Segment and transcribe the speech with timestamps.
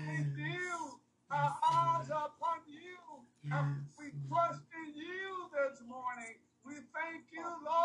[7.64, 7.79] Lord.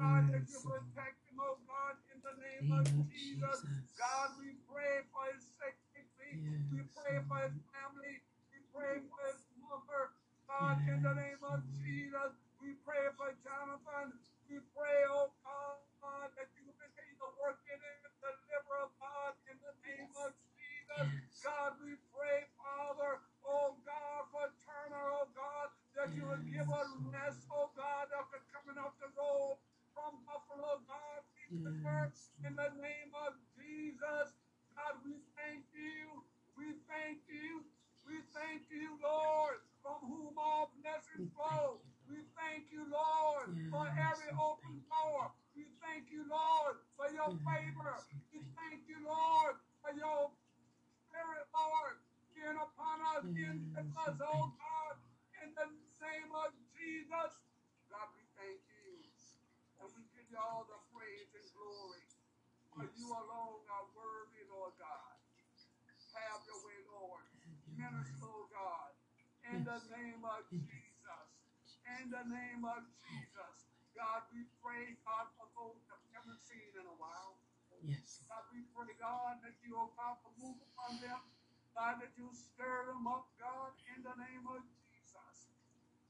[0.00, 0.99] Ah, ya.
[70.40, 71.28] of Jesus.
[72.00, 73.56] In the name of Jesus.
[73.92, 77.36] God, we pray, God, for those that haven't seen in a while.
[77.84, 78.24] Yes.
[78.24, 81.20] God, we pray, God, that you, oh God, will move upon them.
[81.76, 85.52] God, that you stir them up, God, in the name of Jesus.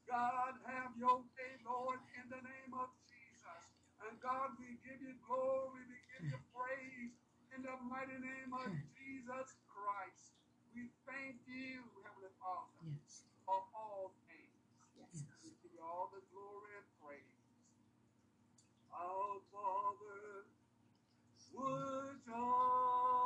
[0.07, 3.65] God, have your day, Lord, in the name of Jesus.
[4.07, 7.19] And God, we give you glory, we give you praise
[7.51, 10.39] in the mighty name of Jesus Christ.
[10.71, 12.79] We thank you, Heavenly Father.
[12.87, 13.30] Yes
[15.91, 17.43] all the glory and praise.
[18.95, 20.47] Our Father,
[21.55, 23.20] would all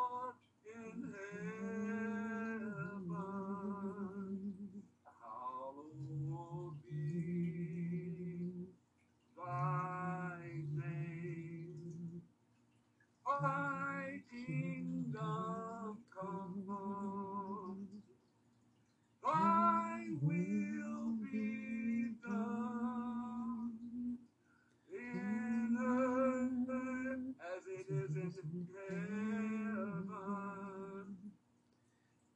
[28.39, 30.07] us in heaven.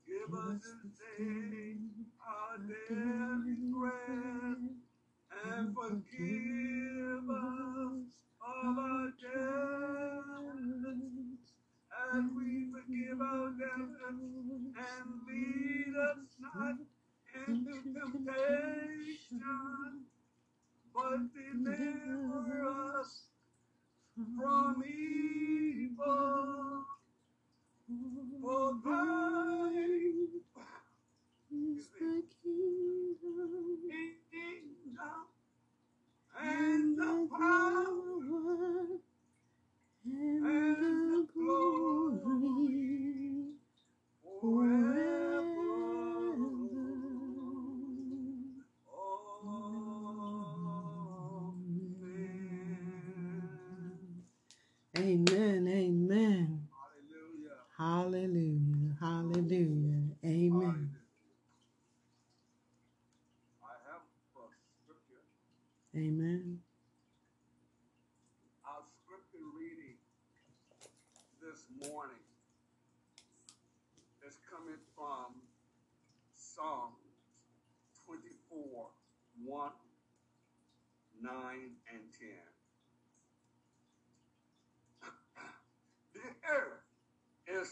[0.06, 1.76] Give us today
[2.26, 4.60] our daily bread
[5.47, 6.47] and forgive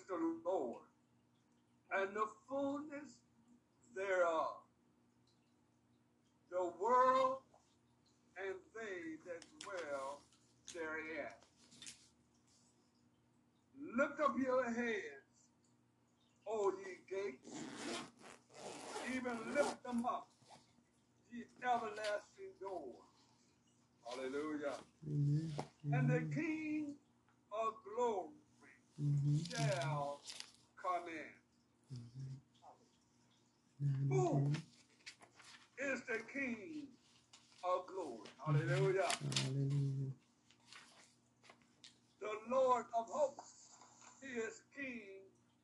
[0.09, 0.83] the Lord,
[1.93, 3.11] and the fullness
[3.95, 4.57] thereof,
[6.51, 7.39] the world
[8.39, 10.21] and they that dwell
[10.75, 11.33] therein.
[13.97, 15.27] Lift up your heads,
[16.49, 17.55] O ye gates,
[19.15, 20.29] even lift them up,
[21.33, 23.07] ye everlasting doors.
[24.09, 24.77] Hallelujah.
[25.07, 25.53] Amen.
[25.93, 26.31] And the Amen.
[26.35, 26.95] King
[27.53, 28.31] of glory
[29.01, 29.51] Mhm.
[29.51, 30.21] shall
[30.81, 31.99] come in.
[31.99, 32.41] Mhm.
[33.81, 34.63] Nine Who ten.
[35.93, 36.89] is the King
[37.65, 38.29] of glory?
[38.45, 39.09] Hallelujah.
[39.43, 40.13] Hallelujah.
[42.21, 43.71] The Lord of hosts.
[44.23, 45.03] He is King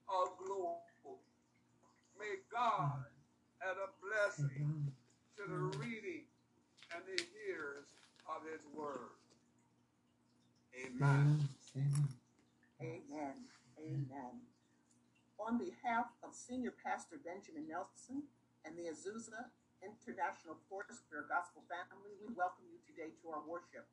[0.08, 0.78] of glory.
[2.18, 3.04] May God
[3.62, 4.92] add a blessing
[5.36, 6.24] to the reading
[6.94, 7.88] and the hearers
[8.28, 9.10] of his word.
[10.76, 11.48] Amen.
[11.60, 11.84] Selah.
[11.90, 12.21] Selah.
[12.82, 13.46] Amen.
[13.78, 14.34] Amen.
[15.38, 18.26] On behalf of Senior Pastor Benjamin Nelson
[18.66, 23.86] and the Azusa International Foursquare Gospel Family, we welcome you today to our worship.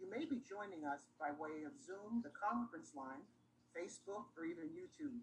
[0.00, 3.28] You may be joining us by way of Zoom, the conference line,
[3.76, 5.20] Facebook, or even YouTube.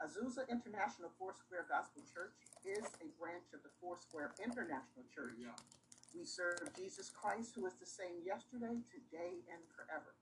[0.00, 5.36] Azusa International Foursquare Gospel Church is a branch of the Foursquare International Church.
[5.36, 5.52] Yeah.
[6.16, 10.16] We serve Jesus Christ, who is the same yesterday, today, and forever.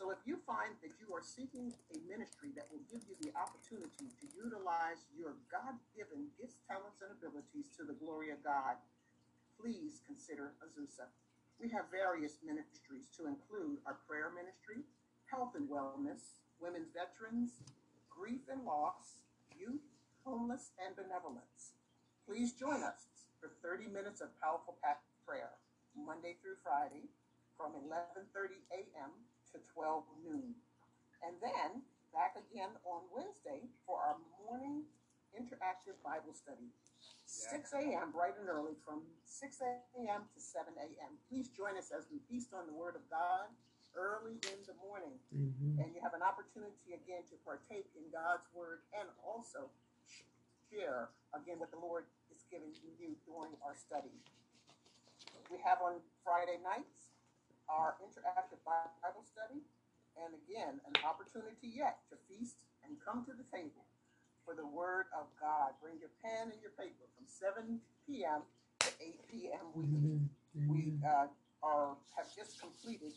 [0.00, 3.36] So if you find that you are seeking a ministry that will give you the
[3.36, 8.80] opportunity to utilize your God given gifts, talents, and abilities to the glory of God,
[9.60, 11.04] please consider Azusa.
[11.60, 14.88] We have various ministries to include our prayer ministry,
[15.28, 17.60] health and wellness, women's veterans,
[18.08, 19.20] grief and loss,
[19.52, 19.84] youth,
[20.24, 21.76] homeless, and benevolence.
[22.24, 23.04] Please join us
[23.36, 24.80] for 30 minutes of powerful
[25.28, 25.60] prayer,
[25.92, 27.12] Monday through Friday,
[27.60, 29.12] from 11:30 a.m.
[29.52, 30.54] to 12 noon.
[31.22, 31.82] And then
[32.12, 34.84] back again on Wednesday for our morning
[35.36, 36.70] interactive Bible study.
[37.26, 38.10] 6 a.m.
[38.10, 40.26] bright and early from 6 a.m.
[40.34, 41.12] to 7 a.m.
[41.30, 43.46] Please join us as we feast on the Word of God
[43.94, 45.14] early in the morning.
[45.30, 45.78] Mhm.
[45.78, 49.70] And you have an opportunity again to partake in God's Word and also
[50.70, 54.10] share again what the Lord is giving you during our study.
[55.50, 57.09] We have on Friday nights
[57.70, 59.62] our interactive Bible study,
[60.18, 63.86] and again, an opportunity yet to feast and come to the table
[64.44, 65.78] for the Word of God.
[65.78, 68.42] Bring your pen and your paper from 7 p.m.
[68.82, 69.64] to 8 p.m.
[69.72, 70.18] weekly.
[70.58, 70.66] Amen.
[70.66, 71.30] We uh,
[71.62, 73.14] are have just completed,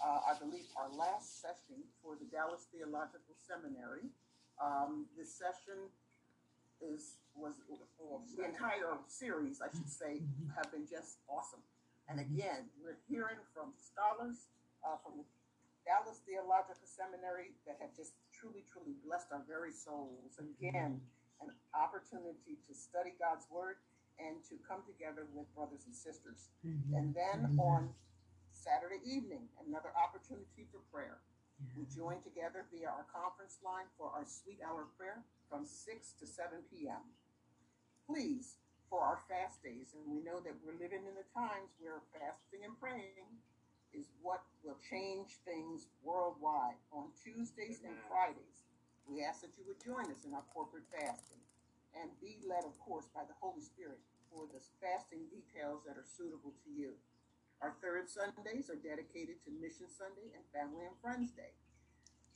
[0.00, 4.08] uh, I believe, our last session for the Dallas Theological Seminary.
[4.56, 5.92] Um, this session
[6.80, 7.54] is was
[8.36, 10.22] the entire series, I should say,
[10.56, 11.60] have been just awesome.
[12.08, 14.48] And again, we're hearing from scholars
[14.84, 15.24] uh, from
[15.88, 20.36] Dallas Theological Seminary that have just truly, truly blessed our very souls.
[20.36, 20.52] Mm-hmm.
[20.60, 21.00] Again,
[21.40, 23.80] an opportunity to study God's Word
[24.20, 26.52] and to come together with brothers and sisters.
[26.64, 26.92] Amen.
[26.94, 27.58] And then Amen.
[27.58, 27.82] on
[28.52, 31.18] Saturday evening, another opportunity for prayer.
[31.76, 31.96] We Yeah.
[31.96, 36.26] join together via our conference line for our sweet hour of prayer from 6 to
[36.26, 37.02] 7 p.m.
[38.06, 38.56] Please,
[38.90, 42.62] for our fast days, and we know that we're living in the times where fasting
[42.64, 43.28] and praying
[43.94, 46.78] is what will change things worldwide.
[46.90, 48.66] On Tuesdays and Fridays,
[49.06, 51.42] we ask that you would join us in our corporate fasting
[51.94, 56.08] and be led, of course, by the Holy Spirit for the fasting details that are
[56.18, 56.98] suitable to you.
[57.62, 61.54] Our third Sundays are dedicated to Mission Sunday and Family and Friends Day.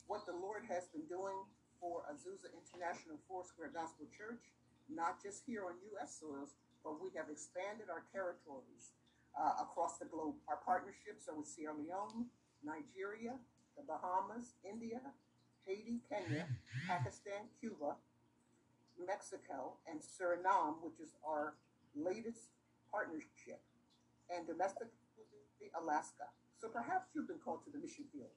[0.07, 1.43] What the Lord has been doing
[1.83, 4.55] for Azusa International Foursquare Gospel Church,
[4.89, 6.19] not just here on U.S.
[6.21, 8.97] soils, but we have expanded our territories
[9.37, 10.35] uh, across the globe.
[10.49, 12.27] Our partnerships are with Sierra Leone,
[12.65, 13.37] Nigeria,
[13.77, 15.01] the Bahamas, India,
[15.67, 16.49] Haiti, Kenya,
[16.89, 17.95] Pakistan, Cuba,
[18.99, 21.55] Mexico, and Suriname, which is our
[21.95, 22.51] latest
[22.91, 23.61] partnership,
[24.33, 24.91] and domestically
[25.77, 26.33] Alaska.
[26.59, 28.35] So perhaps you've been called to the mission field,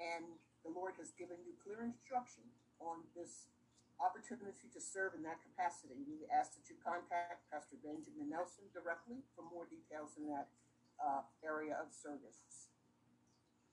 [0.00, 0.24] and
[0.64, 2.44] the Lord has given you clear instruction
[2.80, 3.50] on this
[4.02, 5.94] opportunity to serve in that capacity.
[6.02, 10.50] We ask that you contact Pastor Benjamin Nelson directly for more details in that
[10.98, 12.66] uh, area of service.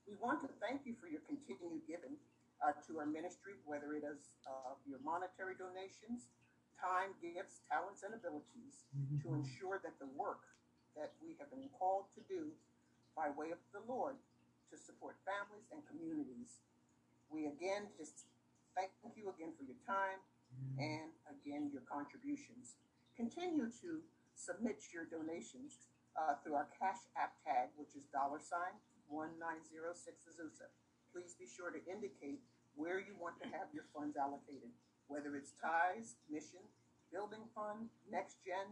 [0.06, 2.16] We want to thank you for your continued giving.
[2.60, 6.28] uh, to our ministry, whether it is uh, your monetary donations,
[6.76, 8.84] time, gifts, talents, and abilities,
[9.24, 9.40] to Mhm.
[9.40, 10.44] ensure that the work
[10.94, 12.52] that we have been called to do
[13.16, 14.20] by way of the Lord
[14.68, 16.60] to support families and communities.
[17.30, 18.26] We again just
[18.76, 20.20] thank you again for your time
[20.78, 22.78] and again your contributions.
[23.16, 24.00] Continue to
[24.34, 28.74] submit your donations uh, through our Cash App tag, which is dollar sign
[29.10, 30.70] 1906 Azusa.
[31.10, 32.38] Please be sure to indicate
[32.78, 34.70] where you want to have your funds allocated,
[35.10, 36.62] whether it's ties, mission,
[37.10, 38.70] building fund, next gen,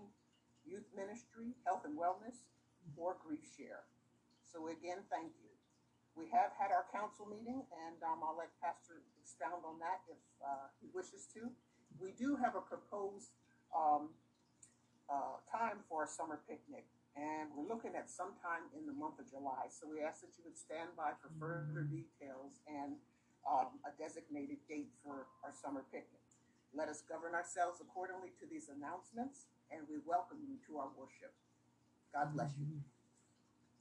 [0.62, 2.47] youth ministry, health and wellness,
[2.95, 3.83] or grief share.
[4.47, 5.48] So again, thank you.
[6.18, 10.18] We have had our council meeting, and um, I'll let Pastor expound on that if
[10.42, 11.46] uh, he wishes to.
[12.02, 13.30] We do have a proposed
[13.70, 14.10] um,
[15.06, 19.30] uh, time for a summer picnic, and we're looking at sometime in the month of
[19.30, 19.70] July.
[19.70, 22.98] So we ask that you would stand by for further details and
[23.46, 26.20] um, a designated date for our summer picnic.
[26.75, 31.30] Let us govern ourselves accordingly to these announcements, and we welcome you to our worship.
[32.10, 32.82] God bless you.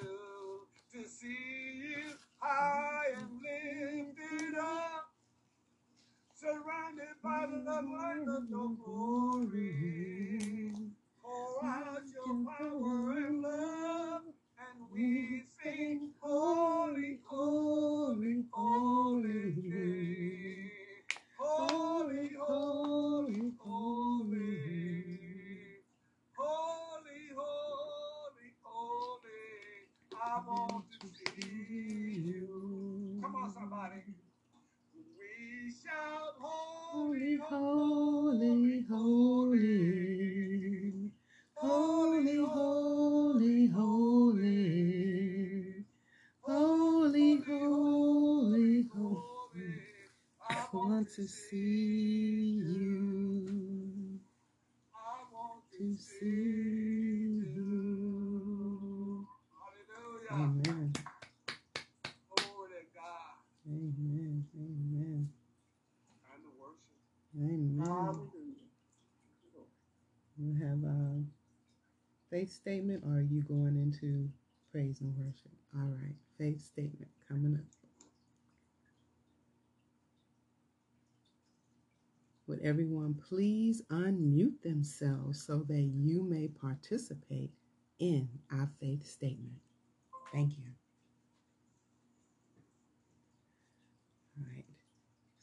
[0.00, 5.10] To see you high and lifted up.
[6.34, 10.72] Surrounded by the love light of your glory.
[11.22, 14.22] Pour out your power and love.
[51.28, 54.20] See you,
[54.94, 54.98] I
[55.32, 56.26] want to see
[57.56, 59.26] you.
[60.30, 60.30] Hallelujah.
[60.32, 60.92] Amen,
[62.94, 63.38] God.
[63.68, 65.28] amen, amen,
[66.32, 67.00] And the worship.
[67.38, 67.84] amen.
[70.38, 71.22] You have a
[72.30, 74.28] faith statement, or are you going into
[74.72, 75.52] praise and worship?
[75.76, 77.64] All right, faith statement coming up.
[82.48, 87.50] Would everyone please unmute themselves so that you may participate
[87.98, 89.56] in our faith statement?
[90.32, 90.64] Thank you.
[94.38, 94.64] All right.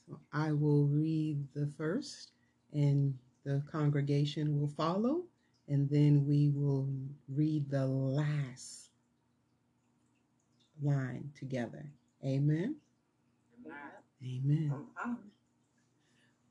[0.08, 2.32] So I will read the first,
[2.72, 3.14] and
[3.44, 5.24] the congregation will follow,
[5.68, 6.88] and then we will
[7.28, 8.92] read the last
[10.82, 11.86] line together.
[12.24, 12.76] Amen.
[13.66, 13.82] Amen.
[14.24, 14.72] Amen.
[14.72, 15.18] Amen.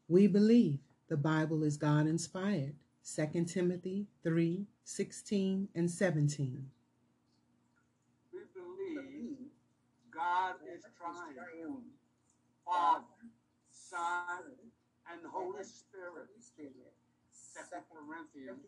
[0.08, 0.80] We believe
[1.14, 2.74] the Bible is God inspired.
[3.06, 6.66] 2 Timothy 3 16 and 17.
[8.32, 9.38] We believe
[10.12, 11.84] God is triune.
[12.66, 13.04] Father,
[13.70, 14.42] Son,
[15.08, 16.26] and Holy Spirit.
[16.26, 16.92] Holy Spirit.
[17.30, 18.58] Second Corinthians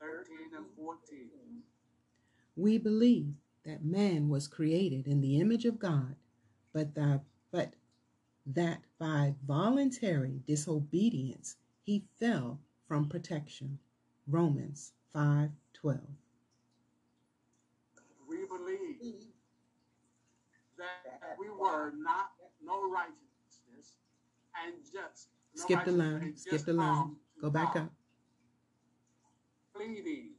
[0.00, 1.28] Corinthians 13 and 14.
[2.56, 3.34] We believe
[3.64, 6.16] that man was created in the image of God,
[6.72, 7.20] but that,
[7.52, 7.74] but
[8.46, 13.78] that by voluntary disobedience he fell from protection.
[14.26, 15.98] Romans 5 12.
[18.28, 19.26] We believe Believe
[20.76, 22.32] that we were not
[22.64, 23.96] no righteousness
[24.64, 27.16] and just no Skip the line, skip the line.
[27.40, 27.90] Go back up.
[29.74, 30.32] Pleading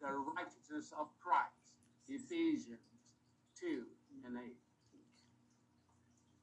[0.00, 1.76] the righteousness of Christ.
[2.08, 2.78] Ephesians
[3.60, 3.84] 2
[4.24, 4.56] and 8.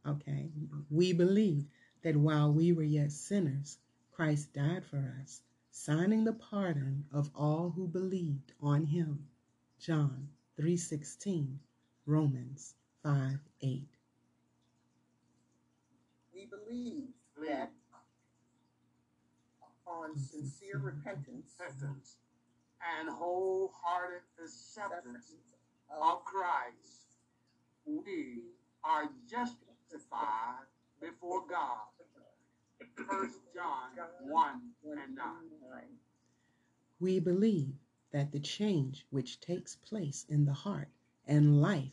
[0.05, 0.51] Okay.
[0.89, 1.65] We believe
[2.03, 3.77] that while we were yet sinners,
[4.12, 5.41] Christ died for us,
[5.72, 9.27] signing the pardon of all who believed on him.
[9.79, 10.29] John
[10.60, 11.57] 3:16,
[12.05, 13.88] Romans 5 8.
[16.33, 17.50] We believe Believe.
[17.50, 17.72] that
[19.62, 20.19] upon mm-hmm.
[20.19, 22.17] sincere repentance, Repentance
[23.00, 25.31] and wholehearted acceptance acceptance
[25.89, 27.17] of of Christ,
[27.86, 28.43] we
[28.83, 29.72] are justified
[31.00, 31.77] before God.
[33.09, 35.25] First John 1 and 9.
[37.00, 37.75] We believe
[38.12, 40.89] that the change which takes place in the heart
[41.27, 41.91] and life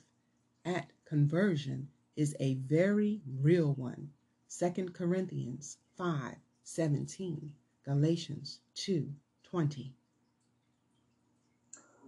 [0.64, 4.10] at conversion is a very real one.
[4.58, 7.52] 2 Corinthians 5 17,
[7.84, 9.12] Galatians 2
[9.44, 9.94] 20.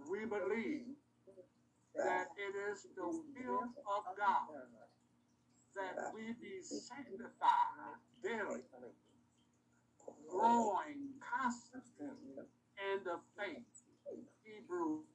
[0.09, 0.95] We believe
[1.95, 4.82] that it is the will of God
[5.75, 8.61] that we be sanctified daily,
[10.29, 12.07] growing constantly
[12.77, 13.63] in the faith.
[14.43, 15.05] Hebrews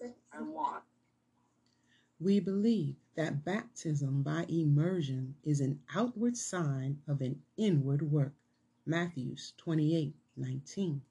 [0.00, 0.80] 6 and 1.
[2.20, 8.32] We believe that baptism by immersion is an outward sign of an inward work.
[8.86, 11.02] Matthews 28 19.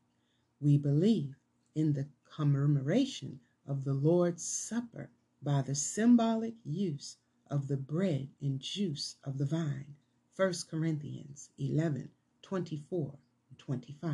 [0.59, 1.35] We believe
[1.75, 5.09] in the commemoration of the Lord's Supper
[5.41, 7.17] by the symbolic use
[7.49, 9.95] of the bread and juice of the vine.
[10.35, 12.09] 1 Corinthians 11
[12.41, 13.13] 24
[13.57, 14.13] 25.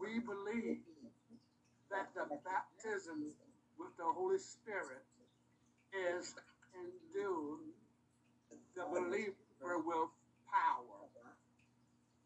[0.00, 0.78] We believe
[1.90, 3.32] that the baptism
[3.78, 5.04] with the Holy Spirit
[5.92, 6.34] is
[6.74, 7.60] endued
[8.76, 10.10] the believer with
[10.46, 11.08] power,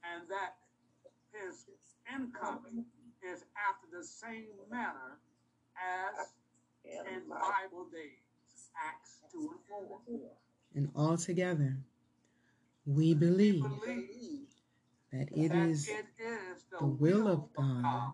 [0.05, 0.57] and that
[1.33, 1.65] his
[2.13, 2.85] incoming
[3.23, 5.19] is after the same manner
[5.77, 6.29] as
[6.85, 8.32] in Bible days,
[8.77, 10.31] Acts 2 and 4.
[10.75, 11.77] And altogether,
[12.87, 14.49] we We believe believe
[15.13, 18.13] that it that is it is the will of God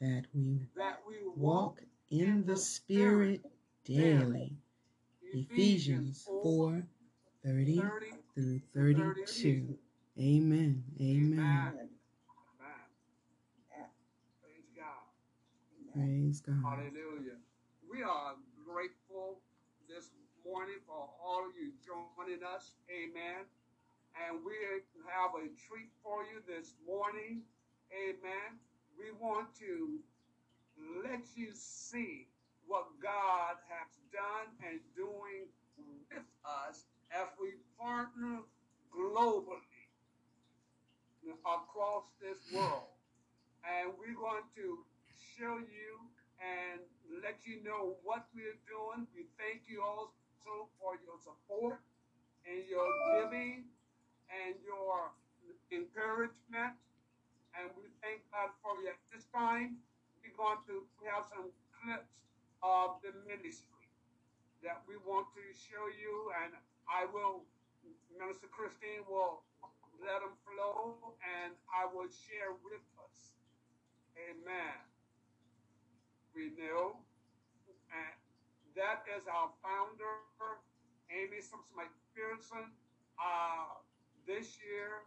[0.00, 1.80] that we that we walk
[2.10, 3.42] in the Spirit
[3.84, 4.56] daily.
[5.32, 6.82] Ephesians 4
[7.44, 8.06] 30 30.
[8.34, 9.78] through 32.
[10.20, 10.82] Amen.
[11.00, 11.38] Amen.
[11.38, 11.88] Amen.
[14.42, 15.94] Praise God.
[15.94, 16.62] Praise God.
[16.64, 17.38] Hallelujah.
[17.90, 18.34] We are
[18.66, 19.07] grateful
[19.88, 20.12] this
[20.44, 22.76] morning for all of you joining us.
[22.92, 23.48] Amen.
[24.20, 24.52] And we
[25.08, 27.40] have a treat for you this morning.
[27.88, 28.60] Amen.
[29.00, 29.96] We want to
[31.08, 32.28] let you see
[32.68, 35.48] what God has done and doing
[36.12, 38.44] with us as we partner
[38.92, 39.88] globally
[41.48, 42.92] across this world.
[43.64, 44.84] And we're going to
[45.16, 45.92] show you
[46.38, 46.80] and
[47.22, 49.06] let you know what we're doing.
[49.14, 51.82] We thank you also for your support
[52.46, 53.66] and your giving
[54.30, 55.12] and your
[55.74, 56.78] encouragement.
[57.58, 58.94] And we thank God for you.
[58.94, 59.82] At this time,
[60.22, 62.14] we're going to have some clips
[62.62, 63.90] of the ministry
[64.62, 66.30] that we want to show you.
[66.44, 66.54] And
[66.86, 67.42] I will,
[68.14, 69.42] Minister Christine will
[69.98, 73.34] let them flow and I will share with us.
[74.30, 74.78] Amen.
[76.58, 76.98] Know.
[77.94, 78.18] And
[78.74, 80.18] that is our founder,
[81.06, 82.66] Aimee Semple McPherson.
[83.14, 83.78] Uh,
[84.26, 85.06] this year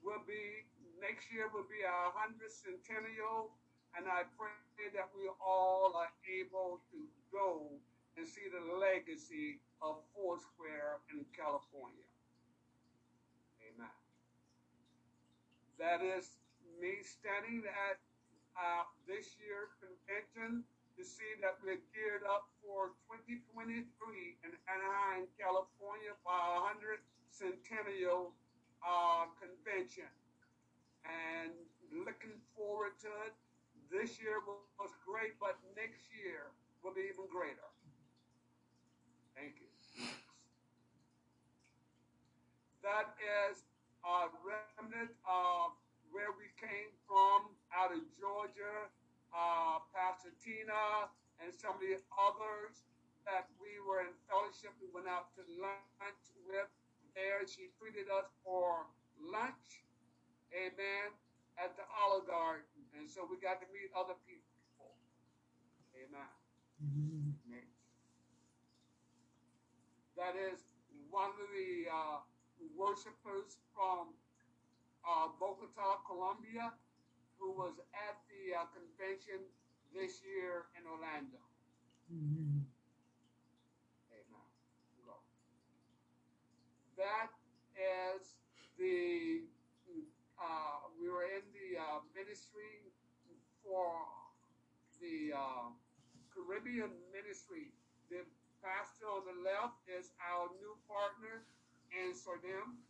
[0.00, 0.64] will be,
[0.96, 3.52] next year will be our 100th centennial.
[3.92, 7.76] And I pray that we all are able to go
[8.16, 12.08] and see the legacy of Foursquare in California.
[13.68, 13.96] Amen.
[15.76, 16.40] That is
[16.80, 18.00] me standing at
[18.56, 20.64] uh, this year's convention
[20.96, 23.84] to see that we're geared up for 2023
[24.42, 28.32] in Anaheim, California for our 100th centennial
[28.80, 30.08] uh, convention.
[31.04, 31.52] And
[31.92, 33.34] looking forward to it.
[33.92, 36.50] This year was great, but next year
[36.82, 37.70] will be even greater.
[39.36, 39.70] Thank you.
[42.82, 43.62] That is
[44.02, 45.76] a remnant of
[46.10, 48.88] where we came from out of Georgia,
[49.36, 51.12] uh, Pastor Tina,
[51.44, 52.88] and some of the others
[53.28, 54.72] that we were in fellowship.
[54.80, 56.72] We went out to lunch with
[57.12, 57.44] there.
[57.44, 58.88] She treated us for
[59.20, 59.84] lunch,
[60.56, 61.12] amen,
[61.60, 62.64] at the Olive Garden.
[62.96, 64.96] And so we got to meet other people.
[65.92, 66.32] Amen.
[66.80, 67.36] Amen.
[67.44, 67.68] Amen.
[70.16, 70.64] That is
[71.12, 72.24] one of the uh,
[72.72, 74.16] worshipers from
[75.04, 76.72] uh, Bogota, Colombia,
[77.38, 79.40] who was at the uh, convention
[79.94, 81.40] this year in Orlando.
[82.10, 82.66] Amen.
[84.12, 84.48] Amen.
[85.04, 85.16] Go.
[86.96, 87.32] That
[87.76, 88.40] is
[88.78, 89.44] the,
[90.40, 92.92] uh, we were in the uh, ministry
[93.64, 94.04] for
[95.00, 95.72] the uh,
[96.32, 97.72] Caribbean ministry.
[98.08, 98.22] The
[98.62, 101.44] pastor on the left is our new partner
[101.92, 102.80] in Sordem.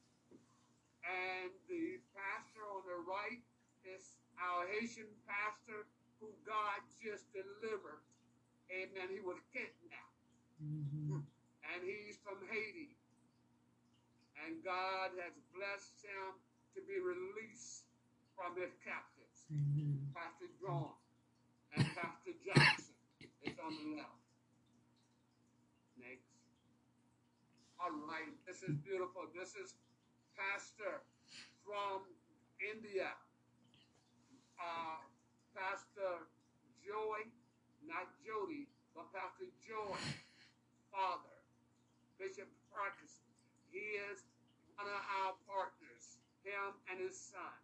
[1.06, 3.38] And the pastor on the right
[3.86, 5.86] is our Haitian pastor
[6.20, 8.02] who God just delivered.
[8.72, 9.08] Amen.
[9.12, 10.16] He was kidnapped
[10.62, 11.22] Mhm.
[11.62, 12.96] and he's from Haiti.
[14.44, 16.36] and God has blessed him
[16.76, 17.84] to be released
[18.36, 19.46] from his captives.
[19.50, 20.12] Amen.
[20.14, 20.92] Pastor John
[21.74, 22.94] and Pastor Johnson
[23.42, 24.20] is on the left.
[25.96, 26.28] Next.
[27.80, 29.26] All right, this is beautiful.
[29.34, 29.74] This is
[30.36, 31.00] Pastor
[31.64, 32.04] from
[32.60, 33.16] India.
[34.56, 35.04] Uh,
[35.54, 36.28] Pastor
[36.84, 37.24] Joy,
[37.84, 39.96] not Jody, but Pastor Joy,
[40.92, 41.36] father,
[42.18, 43.24] Bishop Parkinson.
[43.72, 44.24] He is
[44.76, 47.56] one of our partners, him and his son.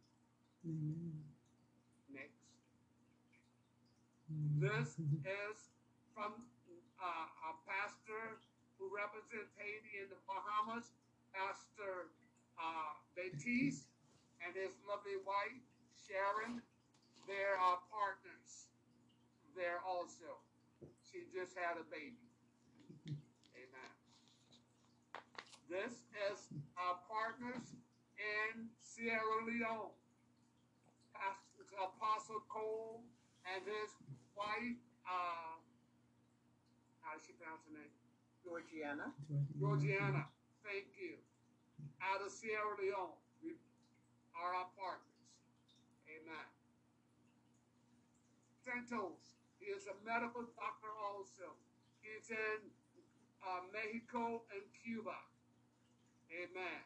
[0.64, 1.20] Amen.
[2.12, 2.44] Next.
[4.28, 4.60] Amen.
[4.60, 5.56] This is
[6.16, 6.36] from
[7.00, 8.40] uh, a pastor
[8.78, 10.92] who represents Haiti in the Bahamas,
[11.34, 12.12] Pastor
[12.58, 13.88] uh, Betis
[14.42, 15.62] and his lovely wife,
[15.94, 16.62] Sharon.
[17.26, 18.66] They're our partners
[19.54, 20.40] there also.
[21.06, 22.18] She just had a baby.
[23.54, 23.92] Amen.
[25.68, 26.38] This is
[26.76, 27.76] our partners
[28.18, 29.94] in Sierra Leone.
[31.14, 33.04] Pastor Apostle Cole
[33.48, 33.90] and his
[34.36, 35.56] wife, uh,
[37.00, 37.94] how does she pronounce her name?
[38.44, 39.12] Georgiana.
[39.58, 40.26] Georgiana.
[40.64, 41.16] Thank you.
[42.02, 43.16] Out of Sierra Leone.
[43.42, 43.54] We
[44.36, 45.22] are our partners.
[46.10, 46.51] Amen.
[48.62, 49.34] Santos.
[49.58, 51.54] He is a medical doctor also.
[52.02, 52.58] He's in
[53.42, 55.18] uh, Mexico and Cuba.
[56.30, 56.82] Amen.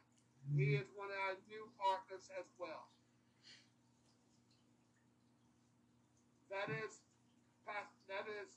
[0.55, 2.87] He is one of our new partners as well.
[6.53, 7.03] That is,
[7.67, 8.49] that is,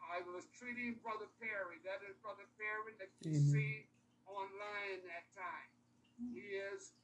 [0.00, 1.76] I was treating Brother Perry.
[1.84, 3.52] That is Brother Perry that you Amen.
[3.52, 3.84] see
[4.24, 5.68] online that time.
[6.16, 6.96] He is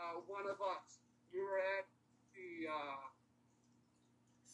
[0.00, 1.04] uh, one of us.
[1.28, 1.84] We were at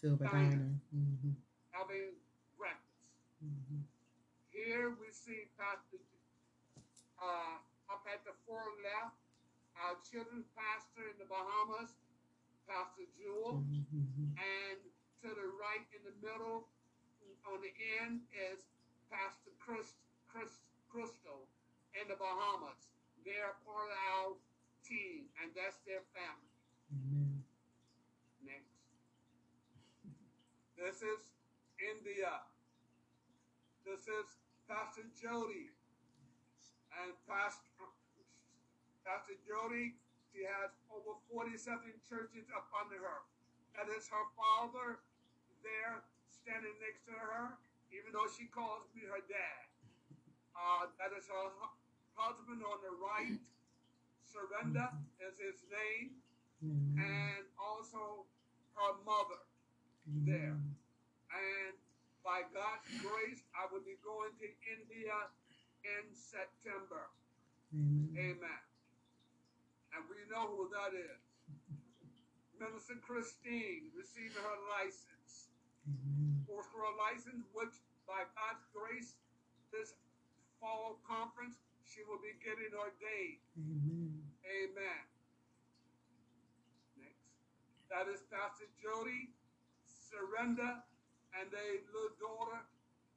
[0.00, 0.24] Silver.
[0.30, 0.70] Diner.
[0.94, 1.34] Mm-hmm.
[1.74, 2.14] having
[2.54, 3.10] breakfast.
[3.42, 3.82] Mm-hmm.
[4.54, 5.98] Here we see Pastor
[7.18, 7.58] uh,
[7.90, 9.18] up at the far left,
[9.74, 11.98] our children's pastor in the Bahamas,
[12.70, 14.38] Pastor Jewel, Mm-hmm.
[14.38, 14.78] and
[15.24, 16.70] to the right in the middle,
[17.50, 18.62] on the end is
[19.10, 19.98] Pastor Chris,
[20.30, 21.42] Chris Crystal
[21.98, 22.78] in the Bahamas.
[23.26, 24.30] They are part of our
[24.86, 26.54] team, and that's their family.
[26.94, 27.42] Amen.
[28.46, 28.77] Next.
[30.78, 31.34] This is
[31.82, 32.38] India.
[33.82, 34.38] This is
[34.70, 35.74] Pastor Jody.
[37.02, 37.66] And Pastor,
[39.02, 39.98] Pastor Jody,
[40.30, 43.26] she has over 47 churches up under her.
[43.74, 45.02] That is her father
[45.66, 45.98] there
[46.30, 47.58] standing next to her,
[47.90, 49.66] even though she calls me her dad.
[50.54, 51.58] Uh, that is her
[52.14, 53.42] husband on the right.
[54.22, 54.94] Surrender
[55.26, 56.22] is his name
[56.62, 58.30] and also
[58.78, 59.42] her mother.
[60.24, 60.56] There.
[60.56, 60.76] Mm-hmm.
[61.32, 61.74] And
[62.24, 65.16] by God's grace, I will be going to India
[65.84, 67.08] in September.
[67.72, 68.36] Amen.
[68.36, 68.62] Amen.
[69.96, 71.22] And we know who that is.
[72.58, 75.52] Minister Christine receiving her license.
[75.86, 76.42] Amen.
[76.48, 77.76] For her license, which
[78.08, 79.14] by God's grace,
[79.70, 79.94] this
[80.58, 81.54] fall conference,
[81.86, 83.40] she will be getting ordained.
[83.56, 84.20] Amen.
[84.44, 85.04] Amen.
[86.98, 87.30] Next.
[87.88, 89.32] That is Pastor Jody,
[90.08, 90.80] Surrender,
[91.36, 92.64] and a little daughter,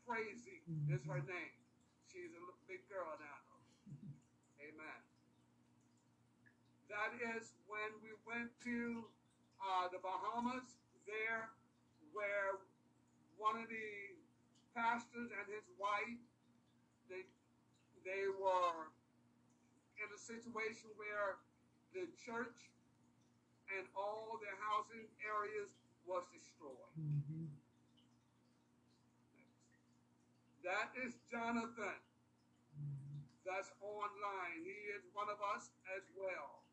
[0.03, 0.59] Crazy
[0.91, 1.55] is her name.
[2.11, 3.39] She's a big girl now.
[4.59, 4.99] Amen.
[6.91, 9.07] That is when we went to
[9.63, 10.75] uh, the Bahamas,
[11.07, 11.47] there
[12.11, 12.59] where
[13.39, 14.19] one of the
[14.75, 16.19] pastors and his wife,
[17.07, 17.23] they
[18.03, 18.91] they were
[20.01, 21.39] in a situation where
[21.95, 22.57] the church
[23.71, 25.71] and all the housing areas
[26.05, 26.91] was destroyed.
[26.97, 27.49] Mhm.
[30.63, 31.99] That is Jonathan.
[33.45, 34.61] That's online.
[34.63, 36.63] He is one of us as well.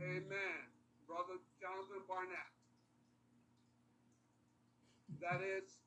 [0.00, 0.60] Amen.
[1.06, 2.52] Brother Jonathan Barnett.
[5.20, 5.80] That is,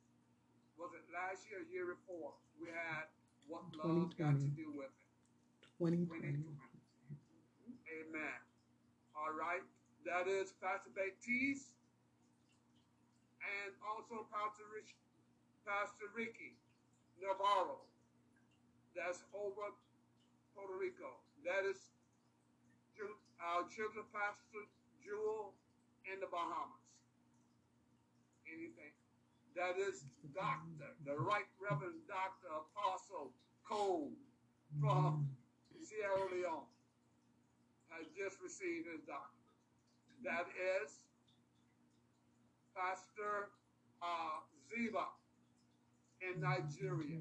[0.77, 2.34] was it last year or year before?
[2.60, 3.10] We had
[3.47, 4.49] what love got to 2020.
[4.54, 5.10] do with it.
[5.80, 6.45] 2020.
[6.45, 6.45] 2020.
[8.06, 8.39] Amen.
[9.15, 9.63] All right.
[10.06, 11.73] That is Pastor Baptiste
[13.41, 14.93] and also Pastor Rich,
[15.65, 16.58] Pastor Ricky
[17.17, 17.86] Navarro.
[18.93, 19.73] That's over
[20.54, 21.21] Puerto Rico.
[21.45, 21.80] That is
[23.41, 24.69] our children pastor
[25.01, 25.58] Jewel
[26.06, 26.86] in the Bahamas.
[28.45, 28.93] Anything.
[29.58, 33.34] That is Doctor, the Right Reverend Doctor Apostle
[33.65, 34.13] Cole
[34.80, 35.27] from
[35.82, 36.69] Sierra Leone
[37.89, 39.60] has just received his doctorate.
[40.23, 41.04] That is
[42.76, 43.50] Pastor
[44.02, 45.06] uh, Ziba
[46.22, 47.20] in Nigeria.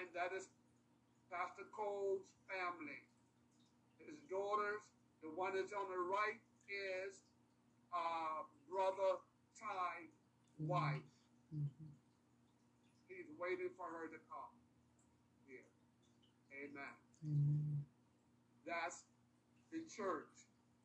[0.00, 0.48] and that is
[1.28, 3.04] Pastor Cole's family.
[4.00, 4.80] His daughters,
[5.22, 7.20] the one that's on the right is
[7.92, 9.20] uh, Brother
[9.58, 10.14] Ty's
[10.58, 11.04] wife.
[11.52, 11.68] Mhm.
[13.08, 14.54] He's waiting for her to come
[15.46, 15.68] here.
[16.54, 16.94] Amen.
[17.24, 17.84] Amen.
[18.64, 19.04] That's
[19.72, 20.39] the church.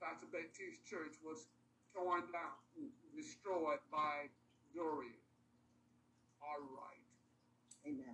[0.05, 1.49] Pastor Baptiste Church was
[1.89, 2.61] torn down,
[3.17, 4.29] destroyed by
[4.77, 5.17] Dorian.
[6.45, 7.01] All right.
[7.89, 8.13] Amen.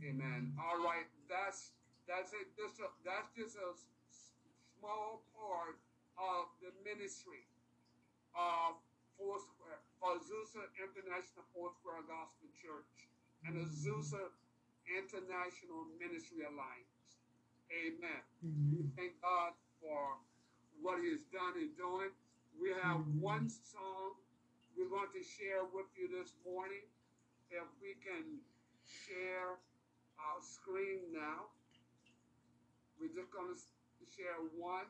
[0.00, 0.56] Amen.
[0.56, 1.04] All right.
[1.28, 1.76] That's
[2.08, 2.48] that's it.
[2.56, 4.32] Just a, that's just a s-
[4.80, 5.76] small part
[6.16, 7.44] of the ministry
[8.32, 8.80] of
[9.20, 13.12] Foursquare, Azusa International Foursquare Gospel Church,
[13.44, 14.32] and Azusa
[14.88, 17.20] International Ministry Alliance.
[17.68, 18.24] Amen.
[18.40, 18.92] We Amen.
[18.96, 19.52] thank God
[19.84, 20.16] for
[20.82, 22.10] what He has done and doing.
[22.60, 24.20] We have one song
[24.76, 26.84] we want to share with you this morning.
[27.50, 28.40] If we can
[28.86, 29.58] share
[30.16, 31.50] our screen now,
[33.00, 33.60] we're just going to
[34.08, 34.88] share one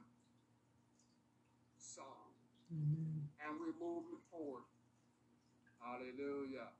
[1.78, 2.34] song
[2.70, 3.26] Amen.
[3.42, 4.66] and we're moving forward.
[5.80, 6.70] Hallelujah.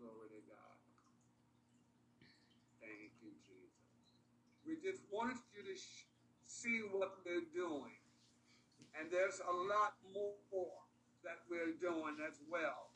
[0.00, 0.78] Glory to God.
[2.80, 3.86] Thank you, Jesus.
[4.66, 5.76] We just wanted you to
[6.64, 7.92] see what we're doing.
[8.98, 10.72] And there's a lot more
[11.24, 12.90] that we're doing as well.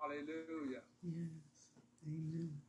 [0.00, 0.82] Hallelujah.
[1.04, 1.28] Yes.
[2.06, 2.60] Amen.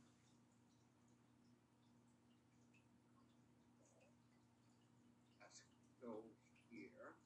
[5.40, 5.62] Let's
[6.02, 6.24] go
[6.70, 7.16] here.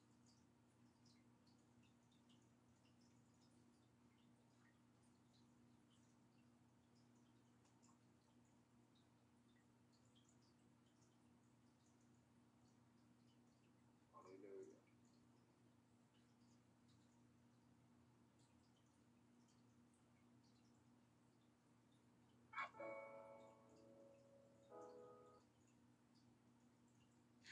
[14.13, 14.77] Hallelujah.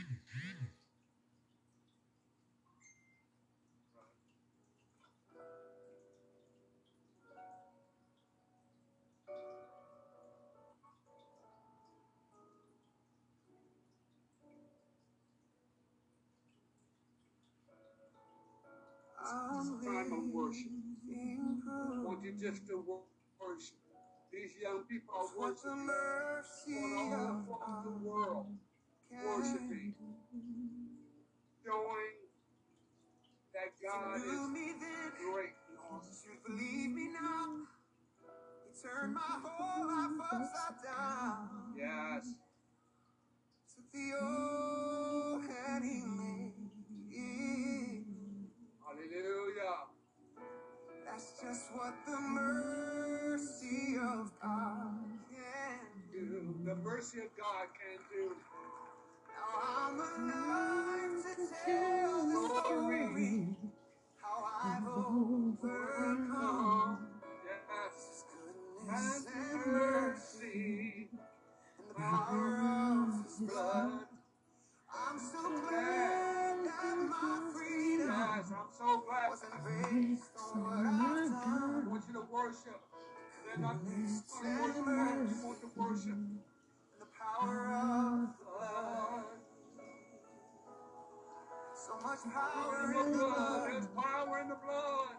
[19.83, 20.71] time of worship.
[21.69, 23.03] I want you just to wo-
[23.39, 23.75] worship.
[24.31, 25.89] These young people are worshiping.
[26.69, 28.47] All across the world,
[29.25, 29.93] worshiping,
[31.65, 32.15] showing
[33.53, 34.23] that God is
[35.19, 36.13] great and awesome.
[36.25, 37.67] You believe me now?
[38.65, 41.49] He turned my whole life upside down.
[41.77, 42.33] Yes.
[43.75, 46.53] Took the old and he made.
[48.85, 49.77] Hallelujah.
[51.05, 55.79] That's just what the mercy of God can
[56.11, 58.35] Do The mercy of God can do.
[59.55, 63.55] I'm alive to tell the story
[64.21, 66.29] how I've overcome.
[66.31, 67.07] Come.
[67.45, 68.23] Yes.
[68.89, 71.09] His goodness and mercy.
[71.11, 71.19] and
[71.89, 73.99] the power of His blood.
[74.93, 79.29] I'm so glad that my freedom Yes, I'm so glad.
[79.29, 82.81] wasn't based on what I've I want you to worship.
[83.47, 84.11] They're not going to
[84.43, 84.85] worship.
[84.85, 86.19] You want to worship.
[86.99, 88.40] The power of
[92.03, 93.71] much power In the blood.
[93.71, 95.15] There's power in the blood.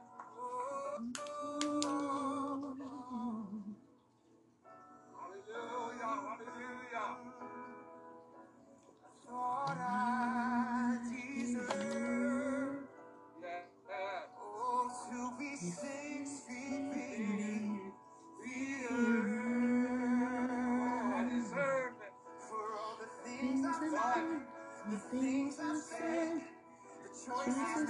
[27.25, 27.82] Choices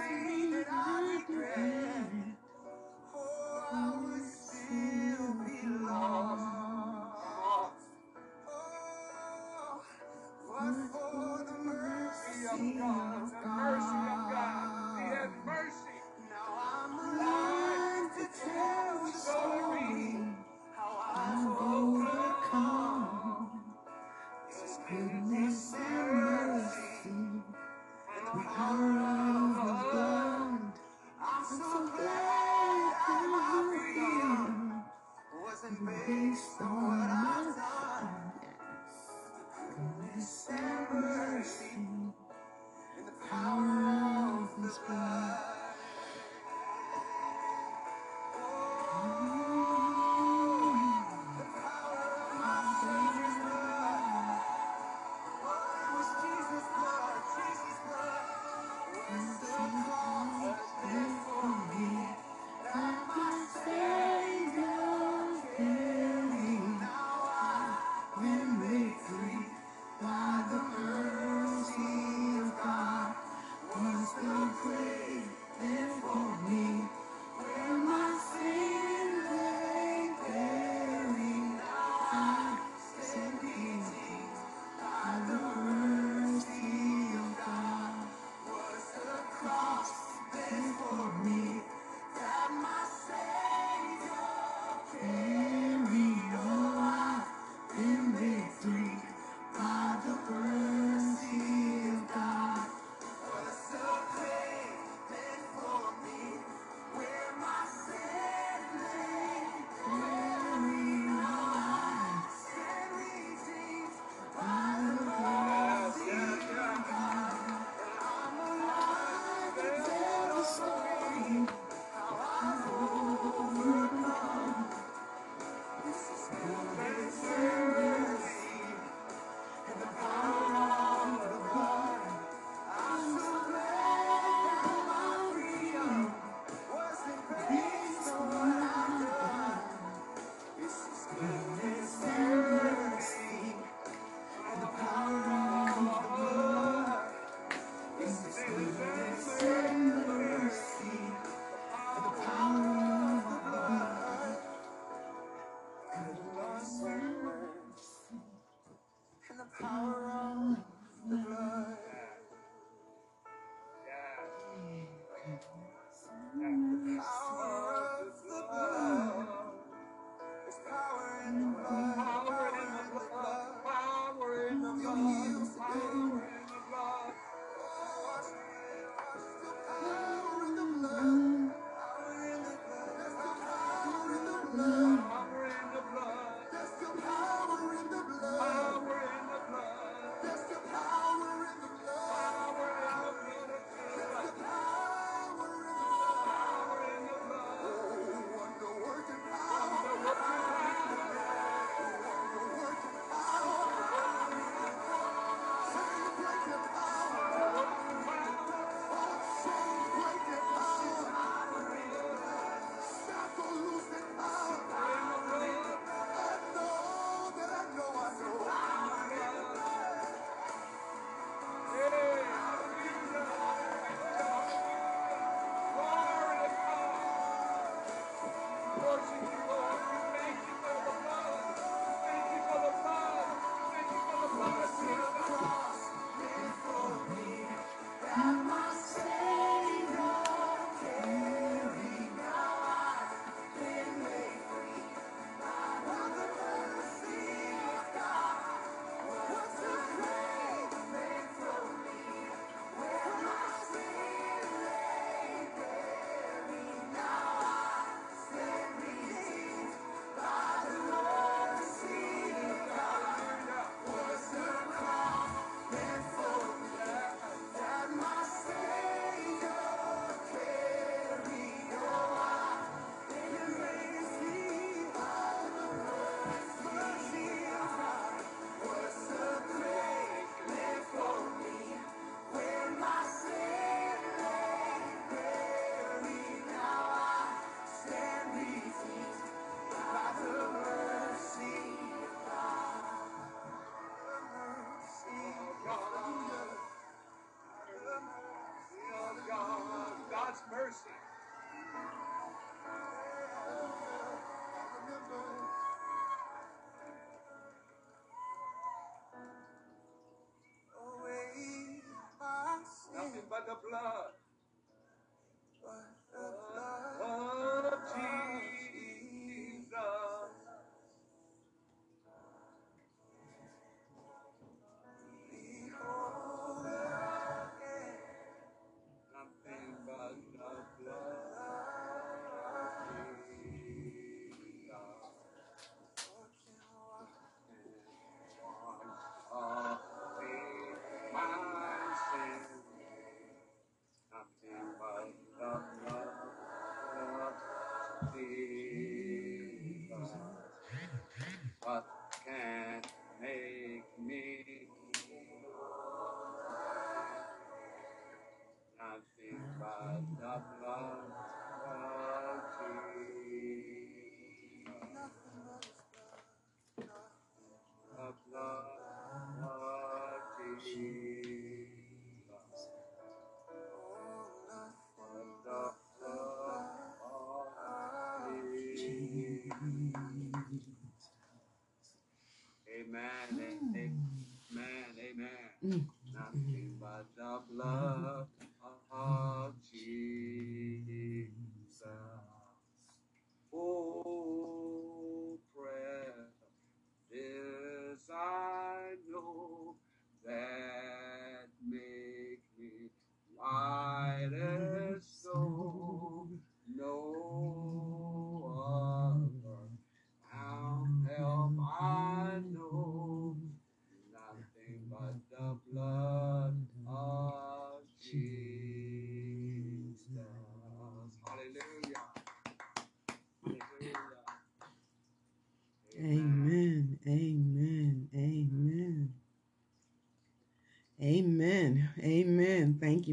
[313.46, 314.21] The blood.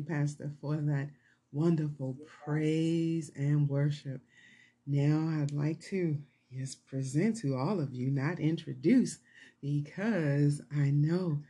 [0.10, 1.10] Pastor, for that
[1.51, 4.22] wonderful praise and worship.
[4.88, 6.18] Now, I'd like to
[6.51, 9.20] just present to all of you, not introduce,
[9.62, 11.43] because I know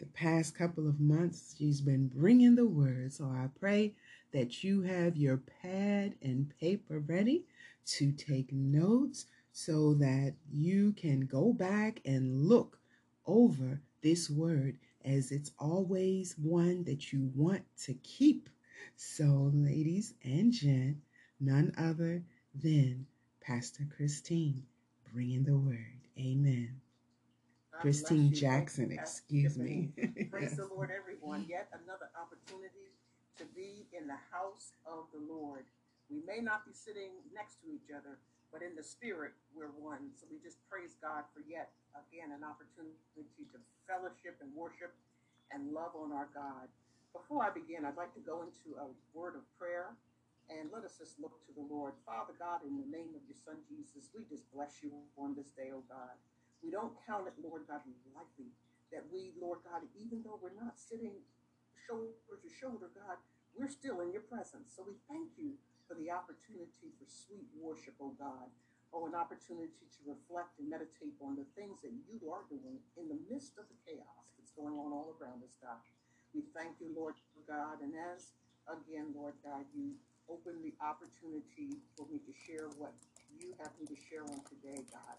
[0.00, 3.12] the past couple of months she's been bringing the word.
[3.12, 3.94] So I pray
[4.32, 7.44] that you have your pad and paper ready
[7.86, 12.80] to take notes so that you can go back and look
[13.24, 18.48] over this word as it's always one that you want to keep.
[18.96, 20.98] So, ladies and gent,
[21.40, 22.22] none other
[22.54, 23.06] than
[23.40, 24.64] Pastor Christine
[25.12, 26.00] bringing the word.
[26.18, 26.80] Amen.
[27.72, 28.48] God Christine bless you.
[28.48, 29.92] Thank Jackson, excuse me.
[30.30, 30.56] Praise Yes.
[30.56, 31.46] the Lord, everyone.
[31.48, 32.92] Yet another opportunity
[33.38, 35.64] to be in the house of the Lord.
[36.10, 38.18] We may not be sitting next to each other,
[38.54, 40.14] but in the spirit, we're one.
[40.14, 42.94] So we just praise God for yet again an opportunity
[43.50, 43.58] to
[43.90, 44.94] fellowship and worship
[45.50, 46.70] and love on our God.
[47.10, 49.98] Before I begin, I'd like to go into a word of prayer
[50.46, 51.98] and let us just look to the Lord.
[52.06, 55.50] Father God, in the name of your Son Jesus, we just bless you on this
[55.58, 56.14] day, oh God.
[56.62, 57.82] We don't count it, Lord God,
[58.14, 58.54] lightly
[58.94, 61.18] that we, Lord God, even though we're not sitting
[61.90, 63.18] shoulder to shoulder, God,
[63.58, 64.70] we're still in your presence.
[64.78, 68.48] So we thank you for the opportunity for sweet worship, oh God.
[68.94, 73.10] Oh, an opportunity to reflect and meditate on the things that you are doing in
[73.10, 75.82] the midst of the chaos that's going on all around us, God.
[76.30, 77.82] We thank you, Lord God.
[77.82, 78.38] And as
[78.70, 79.98] again, Lord God, you
[80.30, 82.94] open the opportunity for me to share what
[83.42, 85.18] you have me to share on today, God.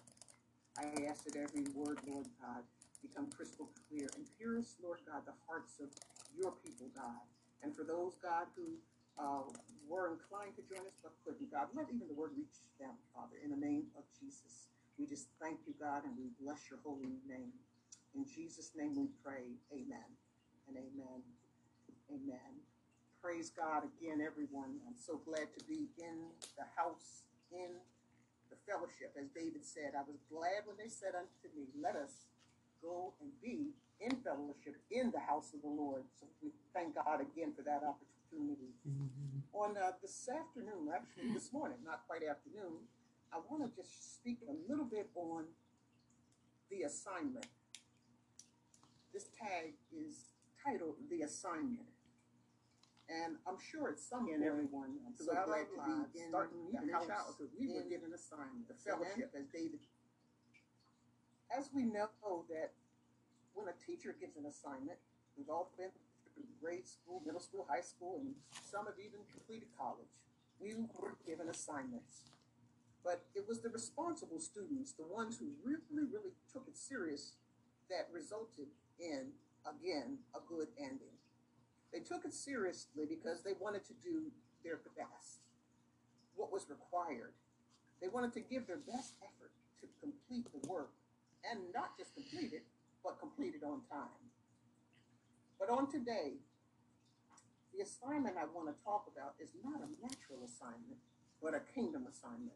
[0.79, 2.63] I ask that every word, Lord God,
[3.03, 5.91] become crystal clear and pierce, Lord God, the hearts of
[6.35, 7.23] your people, God.
[7.63, 8.75] And for those, God, who
[9.19, 9.45] uh,
[9.87, 13.37] were inclined to join us but couldn't, God, let even the word reach them, Father,
[13.43, 14.67] in the name of Jesus.
[14.97, 17.53] We just thank you, God, and we bless your holy name.
[18.15, 19.55] In Jesus' name we pray.
[19.71, 20.09] Amen
[20.67, 21.19] and amen.
[22.09, 22.51] Amen.
[23.21, 24.77] Praise God again, everyone.
[24.87, 27.75] I'm so glad to be in the house, in
[28.49, 29.13] the fellowship.
[29.17, 32.29] As David said, I was glad when they said unto me, Let us
[32.81, 36.03] go and be in fellowship in the house of the Lord.
[36.19, 38.14] So we thank God again for that opportunity.
[38.33, 39.41] Mhm.
[39.53, 42.87] On uh, this afternoon, actually this morning, not quite afternoon,
[43.31, 45.45] I want to just speak a little bit on
[46.69, 47.45] the assignment.
[49.13, 50.25] This tag is
[50.63, 51.87] titled The Assignment.
[53.07, 54.97] And I'm sure it's some and everyone.
[55.15, 57.81] So Throughout glad our to lives, be in starting the even in childhood, we were
[57.85, 59.79] in an assignment, the fellowship, as David.
[61.55, 62.09] As we know
[62.49, 62.73] that
[63.53, 64.97] when a teacher gives an assignment,
[65.37, 65.91] we've all been
[66.35, 68.35] through grade school, middle school, high school, and
[68.67, 70.11] some have even completed college.
[70.59, 72.27] We were given assignments.
[73.03, 77.33] But it was the responsible students, the ones who really, really took it serious,
[77.89, 78.67] that resulted
[78.99, 79.29] in,
[79.63, 81.15] again, a good ending.
[81.93, 84.31] They took it seriously because they wanted to do
[84.63, 85.45] their best,
[86.35, 87.31] what was required.
[88.01, 90.89] They wanted to give their best effort to complete the work
[91.45, 92.63] and not just complete it,
[93.03, 94.25] but complete it on time.
[95.59, 96.39] But on today,
[97.73, 100.99] the assignment I want to talk about is not a natural assignment,
[101.41, 102.55] but a kingdom assignment.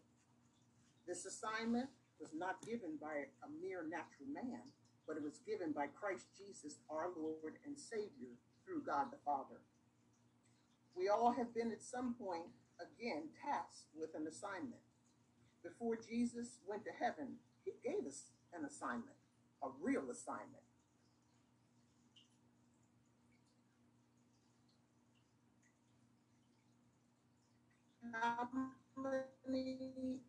[1.08, 1.90] This assignment
[2.20, 4.72] was not given by a mere natural man,
[5.08, 9.60] but it was given by Christ Jesus, our Lord and Savior, through God the Father.
[10.96, 14.84] We all have been at some point, again, tasked with an assignment.
[15.64, 19.18] Before Jesus went to heaven, he gave us an assignment,
[19.64, 20.69] a real assignment.
[29.48, 30.20] Many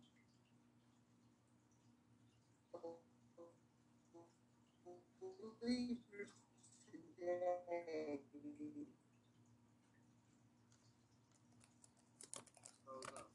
[5.60, 6.32] believers
[6.92, 8.20] today
[12.86, 13.28] Close up.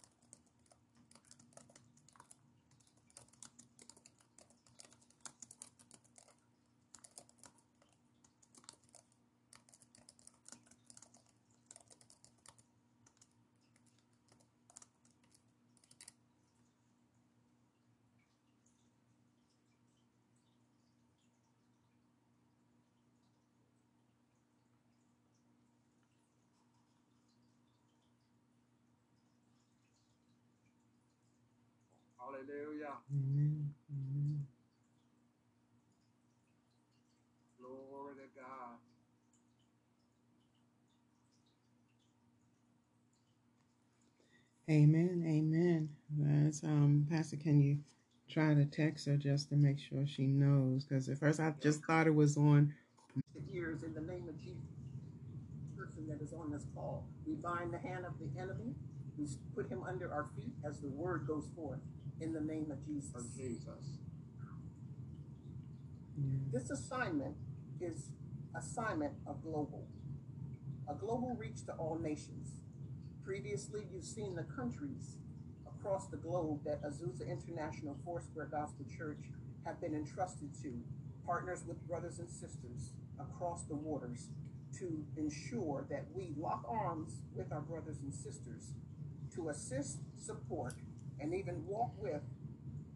[32.35, 32.93] Hallelujah.
[33.13, 33.73] Amen.
[33.89, 34.47] Amen.
[37.59, 38.75] Glory to God.
[44.69, 45.23] Amen.
[45.25, 45.89] Amen.
[46.17, 47.77] That's um, Pastor, can you
[48.29, 50.83] try to text her just to make sure she knows?
[50.83, 52.73] Because at first I just thought it was on.
[53.53, 54.57] ears in the name of Jesus.
[55.77, 58.73] Person that is on this call, we bind the hand of the enemy.
[59.17, 61.79] We put him under our feet as the word goes forth
[62.21, 63.11] in the name of Jesus.
[63.11, 63.99] For Jesus.
[66.51, 67.35] This assignment
[67.81, 68.11] is
[68.57, 69.85] assignment of global,
[70.89, 72.61] a global reach to all nations.
[73.25, 75.17] Previously, you've seen the countries
[75.67, 79.19] across the globe that Azusa International Foursquare Gospel Church
[79.65, 80.73] have been entrusted to,
[81.25, 84.29] partners with brothers and sisters across the waters
[84.79, 88.71] to ensure that we lock arms with our brothers and sisters
[89.33, 90.75] to assist, support,
[91.19, 92.21] and even walk with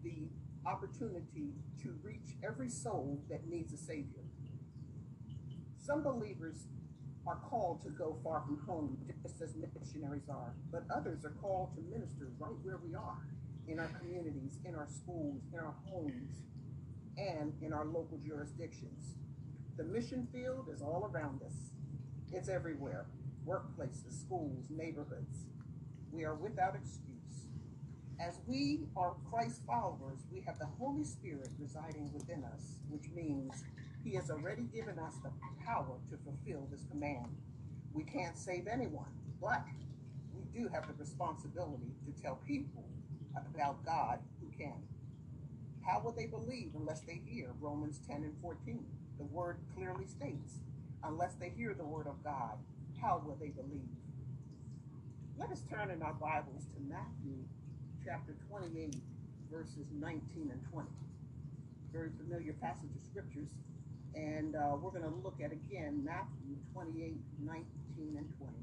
[0.04, 0.28] the
[0.66, 4.24] opportunity to reach every soul that needs a Savior.
[5.78, 6.68] Some believers
[7.26, 11.76] are called to go far from home, just as missionaries are, but others are called
[11.76, 13.28] to minister right where we are
[13.68, 16.44] in our communities, in our schools, in our homes,
[17.18, 19.16] and in our local jurisdictions.
[19.78, 21.72] The mission field is all around us,
[22.32, 23.06] it's everywhere
[23.50, 25.46] workplaces, schools, neighborhoods.
[26.12, 27.09] We are without excuse.
[28.20, 33.64] As we are Christ followers, we have the Holy Spirit residing within us, which means
[34.04, 35.32] He has already given us the
[35.66, 37.38] power to fulfill this command.
[37.94, 39.64] We can't save anyone, but
[40.36, 42.84] we do have the responsibility to tell people
[43.38, 44.84] about God who can.
[45.86, 47.52] How will they believe unless they hear?
[47.62, 48.86] Romans 10 and 14.
[49.18, 50.56] The word clearly states,
[51.06, 52.58] unless they hear the word of God,
[53.02, 53.88] how will they believe?
[55.38, 57.46] Let us turn in our Bibles to Matthew
[58.10, 58.96] chapter 28,
[59.52, 60.90] verses 19 and 20.
[61.94, 63.50] Very familiar passage of scriptures.
[64.16, 67.14] And uh, we're going to look at again Matthew 28,
[67.46, 67.66] 19
[68.18, 68.54] and 20.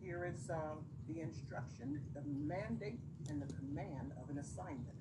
[0.00, 4.94] Here is uh, the instruction, the mandate, and the command of an assignment.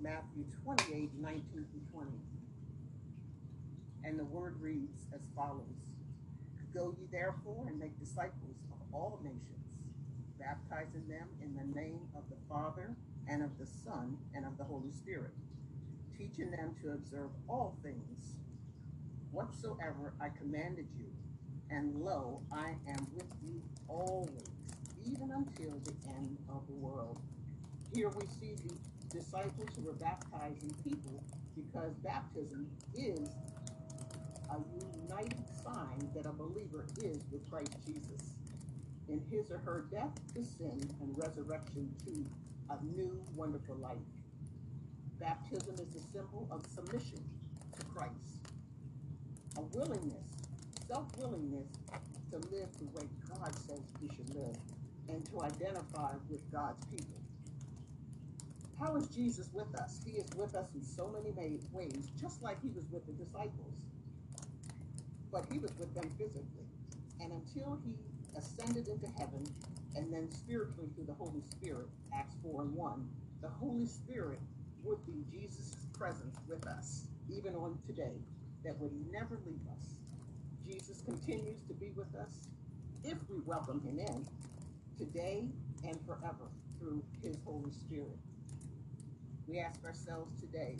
[0.00, 2.10] Matthew 28, 19 through 20.
[4.04, 5.76] And the word reads as follows
[6.72, 9.63] Go ye therefore and make disciples of all nations,
[10.44, 12.94] baptizing them in the name of the Father,
[13.28, 15.32] and of the Son, and of the Holy Spirit,
[16.16, 18.36] teaching them to observe all things
[19.32, 21.06] whatsoever I commanded you.
[21.70, 24.50] And lo, I am with you always,
[25.04, 27.18] even until the end of the world.
[27.94, 31.22] Here we see the disciples who were baptizing people
[31.56, 33.30] because baptism is
[34.50, 34.58] a
[35.08, 38.34] united sign that a believer is with Christ Jesus
[39.14, 42.26] in his or her death to sin and resurrection to
[42.70, 43.96] a new wonderful life.
[45.20, 47.22] Baptism is a symbol of submission
[47.78, 48.50] to Christ,
[49.56, 50.26] a willingness,
[50.88, 51.68] self willingness
[52.32, 54.56] to live the way God says we should live
[55.08, 57.20] and to identify with God's people.
[58.80, 60.00] How is Jesus with us?
[60.04, 61.30] He is with us in so many
[61.72, 63.74] ways, just like he was with the disciples.
[65.30, 66.66] But he was with them physically.
[67.20, 67.94] And until he
[68.36, 69.44] ascended into heaven,
[69.96, 73.08] and then spiritually through the Holy Spirit, Acts 4 and 1,
[73.42, 74.40] the Holy Spirit
[74.82, 78.16] would be Jesus' presence with us, even on today,
[78.64, 79.94] that would never leave us.
[80.66, 82.48] Jesus continues to be with us
[83.04, 84.26] if we welcome him in
[84.96, 85.44] today
[85.86, 88.18] and forever through his Holy Spirit.
[89.46, 90.76] We ask ourselves today,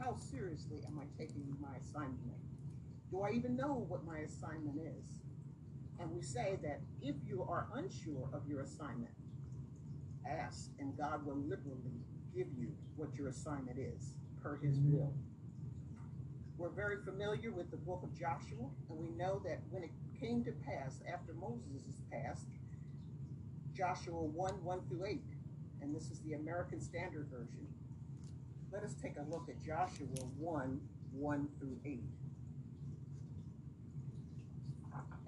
[0.00, 2.38] how seriously am I taking my assignment?
[3.10, 5.21] Do I even know what my assignment is?
[6.02, 9.12] And we say that if you are unsure of your assignment,
[10.28, 12.02] ask and God will liberally
[12.34, 15.14] give you what your assignment is per his will.
[16.58, 19.90] We're very familiar with the book of Joshua, and we know that when it
[20.20, 22.48] came to pass after Moses is passed,
[23.72, 25.20] Joshua 1 1 through 8,
[25.82, 27.66] and this is the American Standard Version.
[28.72, 30.06] Let us take a look at Joshua
[30.38, 30.80] 1
[31.12, 32.00] 1 through 8.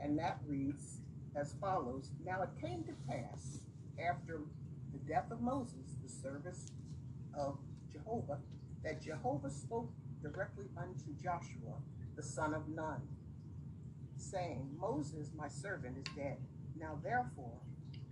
[0.04, 0.98] And that reads
[1.34, 3.60] as follows Now it came to pass
[3.98, 4.40] after
[4.92, 6.66] the death of Moses, the service
[7.34, 7.56] of
[7.90, 8.38] Jehovah,
[8.84, 9.90] that Jehovah spoke
[10.22, 11.80] directly unto Joshua,
[12.16, 13.00] the son of Nun,
[14.16, 16.36] saying, Moses, my servant, is dead.
[16.78, 17.58] Now therefore,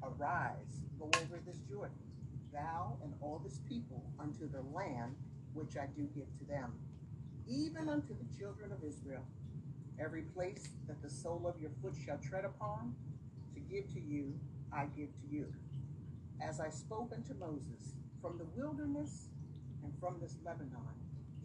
[0.03, 1.95] arise, go over this Jordan,
[2.55, 5.15] thou and all this people, unto the land
[5.53, 6.73] which I do give to them,
[7.47, 9.25] even unto the children of Israel.
[10.03, 12.93] Every place that the sole of your foot shall tread upon,
[13.55, 14.35] to give to you,
[14.73, 15.47] I give to you.
[16.43, 19.29] As I spoke unto Moses, from the wilderness
[19.85, 20.83] and from this Lebanon,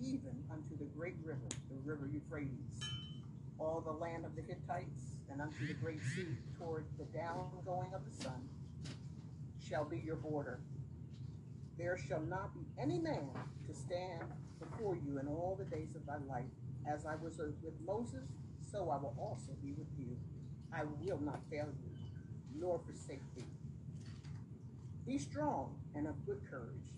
[0.01, 2.81] even unto the great river, the river Euphrates,
[3.59, 6.27] all the land of the Hittites, and unto the great sea
[6.57, 8.49] toward the down going of the sun,
[9.69, 10.59] shall be your border.
[11.77, 13.29] There shall not be any man
[13.67, 14.23] to stand
[14.59, 16.49] before you in all the days of thy life.
[16.87, 18.29] As I was with Moses,
[18.71, 20.17] so I will also be with you.
[20.73, 21.91] I will not fail you,
[22.59, 23.43] nor forsake thee.
[25.05, 26.93] Be strong and of good courage,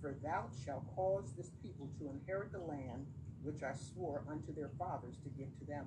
[0.00, 3.06] for thou shalt cause this people to inherit the land
[3.42, 5.86] which I swore unto their fathers to give to them.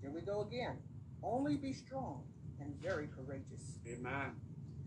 [0.00, 0.76] Here we go again.
[1.22, 2.22] Only be strong
[2.60, 3.78] and very courageous.
[3.86, 4.32] Amen.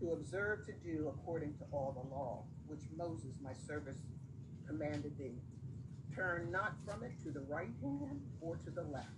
[0.00, 3.96] To observe to do according to all the law which Moses my servant
[4.66, 5.38] commanded thee.
[6.14, 9.08] Turn not from it to the right hand or to the left,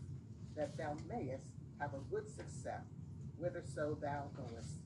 [0.56, 2.84] that thou mayest have a good success
[3.40, 4.78] whitherso thou goest.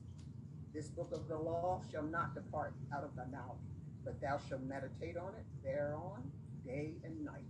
[0.73, 3.57] This book of the law shall not depart out of thy mouth,
[4.03, 6.31] but thou shalt meditate on it thereon
[6.65, 7.45] day and night.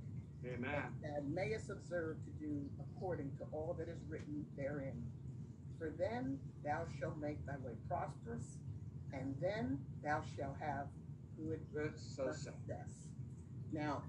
[0.46, 0.72] Amen.
[0.72, 5.04] That thou mayest observe to do according to all that is written therein.
[5.78, 8.58] For then thou shalt make thy way prosperous,
[9.14, 10.88] and then thou shalt have
[11.74, 13.08] good success.
[13.72, 14.04] Now,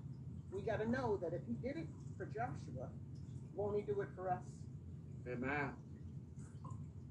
[0.53, 1.87] we got to know that if he did it
[2.19, 2.89] for Joshua,
[3.55, 4.43] won't he do it for us?
[5.29, 5.71] Amen.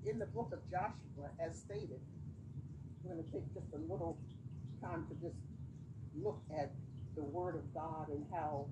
[0.06, 2.00] In the book of Joshua, as stated,
[3.04, 4.18] we're going to take just a little
[4.82, 5.38] time to just
[6.16, 6.72] look at
[7.16, 8.66] the word of God and how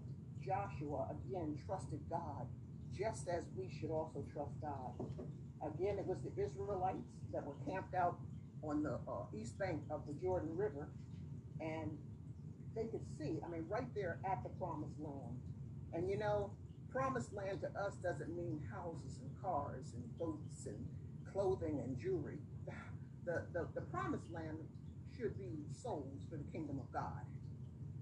[0.45, 2.47] Joshua again trusted God,
[2.97, 4.93] just as we should also trust God.
[5.61, 7.03] Again, it was the Israelites
[7.33, 8.17] that were camped out
[8.63, 10.87] on the uh, east bank of the Jordan River,
[11.59, 11.97] and
[12.75, 15.37] they could see, I mean, right there at the promised land.
[15.93, 16.51] And you know,
[16.91, 20.85] promised land to us doesn't mean houses and cars and boats and
[21.31, 22.39] clothing and jewelry.
[23.25, 24.57] The, the, the promised land
[25.17, 27.25] should be souls for the kingdom of God,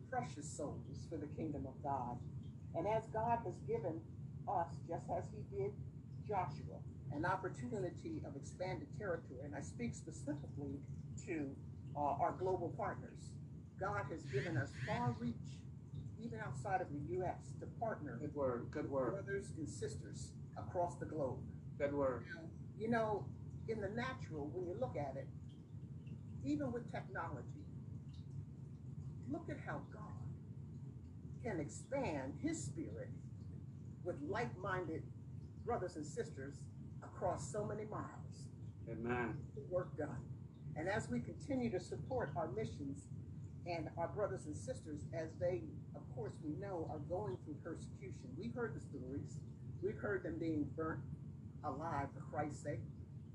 [0.09, 2.17] precious souls for the kingdom of God.
[2.75, 4.01] And as God has given
[4.47, 5.71] us, just as He did
[6.27, 6.81] Joshua,
[7.13, 10.79] an opportunity of expanded territory, and I speak specifically
[11.25, 11.49] to
[11.95, 13.31] uh, our global partners.
[13.79, 15.59] God has given us far reach,
[16.25, 18.67] even outside of the U.S., to partner Good word.
[18.71, 19.11] Good word.
[19.11, 21.37] brothers and sisters across the globe.
[21.77, 22.25] Good word.
[22.77, 23.25] You know,
[23.67, 25.27] in the natural, when you look at it,
[26.43, 27.65] even with technology,
[29.29, 30.01] look at how God
[31.43, 33.09] can expand his spirit
[34.03, 35.03] with like minded
[35.65, 36.55] brothers and sisters
[37.03, 38.49] across so many miles.
[38.89, 39.35] Amen.
[39.55, 40.21] The work done.
[40.75, 43.07] And as we continue to support our missions
[43.65, 45.63] and our brothers and sisters, as they,
[46.15, 49.39] course, we know are going through persecution, we've heard the stories.
[49.83, 51.01] We've heard them being burnt
[51.63, 52.79] alive for Christ's sake.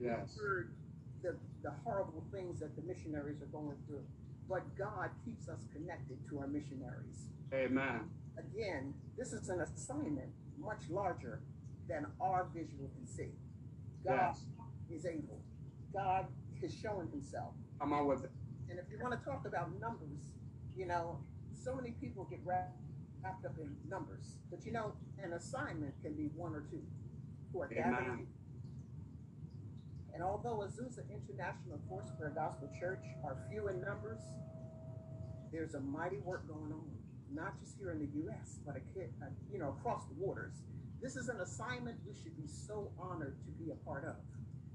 [0.00, 0.32] Yes.
[0.34, 0.74] We've heard
[1.22, 4.02] the, the horrible things that the missionaries are going through.
[4.48, 7.28] But God keeps us connected to our missionaries.
[7.54, 8.10] Amen.
[8.38, 11.40] Again, this is an assignment much larger
[11.88, 13.30] than our visual can see.
[14.04, 14.44] God Yes.
[14.90, 15.38] is able.
[15.92, 16.26] God
[16.62, 17.54] has shown himself.
[17.78, 18.30] Come on with it.
[18.70, 20.30] And if you want to talk about numbers,
[20.76, 21.18] you know,
[21.62, 22.76] so many people get wrapped,
[23.22, 24.36] wrapped up in numbers.
[24.50, 24.92] But you know,
[25.22, 26.82] an assignment can be one or two
[27.52, 28.26] who are gathering
[30.14, 34.20] And although Azusa International Foursquare Gospel Church are few in numbers,
[35.52, 36.90] there's a mighty work going on,
[37.32, 40.54] not just here in the U.S., but a, uh, you know across the waters.
[41.02, 44.16] This is an assignment we should be so honored to be a part of.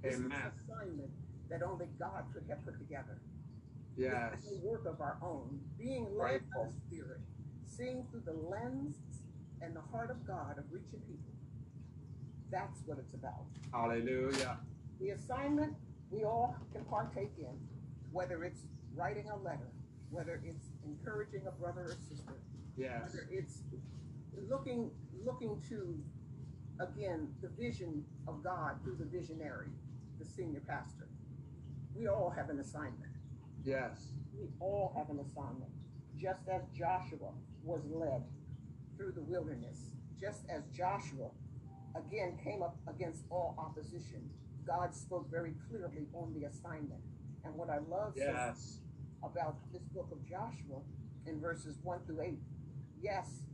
[0.01, 0.31] This Amen.
[0.31, 1.11] is an assignment
[1.49, 3.19] that only God could have put together.
[3.97, 4.33] Yes.
[4.51, 7.19] A work of our own, being led by the Spirit,
[7.65, 8.95] seeing through the lens
[9.61, 11.33] and the heart of God of reaching people.
[12.51, 13.45] That's what it's about.
[13.71, 14.57] Hallelujah.
[14.99, 15.73] The assignment
[16.11, 17.57] we all can partake in,
[18.11, 18.61] whether it's
[18.93, 19.71] writing a letter,
[20.09, 22.33] whether it's encouraging a brother or sister,
[22.77, 23.01] Yes.
[23.03, 23.61] whether it's
[24.49, 24.91] looking
[25.23, 25.97] looking to
[26.79, 29.69] again the vision of God through the visionary,
[30.19, 31.07] the senior pastor.
[31.95, 33.04] We all have an assignment.
[33.65, 33.97] Yes.
[34.37, 35.71] We all have an assignment.
[36.17, 38.23] Just as Joshua was led
[38.95, 39.89] through the wilderness,
[40.19, 41.29] just as Joshua
[41.95, 44.29] again came up against all opposition,
[44.65, 47.01] God spoke very clearly on the assignment.
[47.43, 48.79] And what I love Yes.
[49.23, 50.81] about this book of Joshua
[51.25, 52.39] in verses 1 through 8.
[53.01, 53.45] Yes,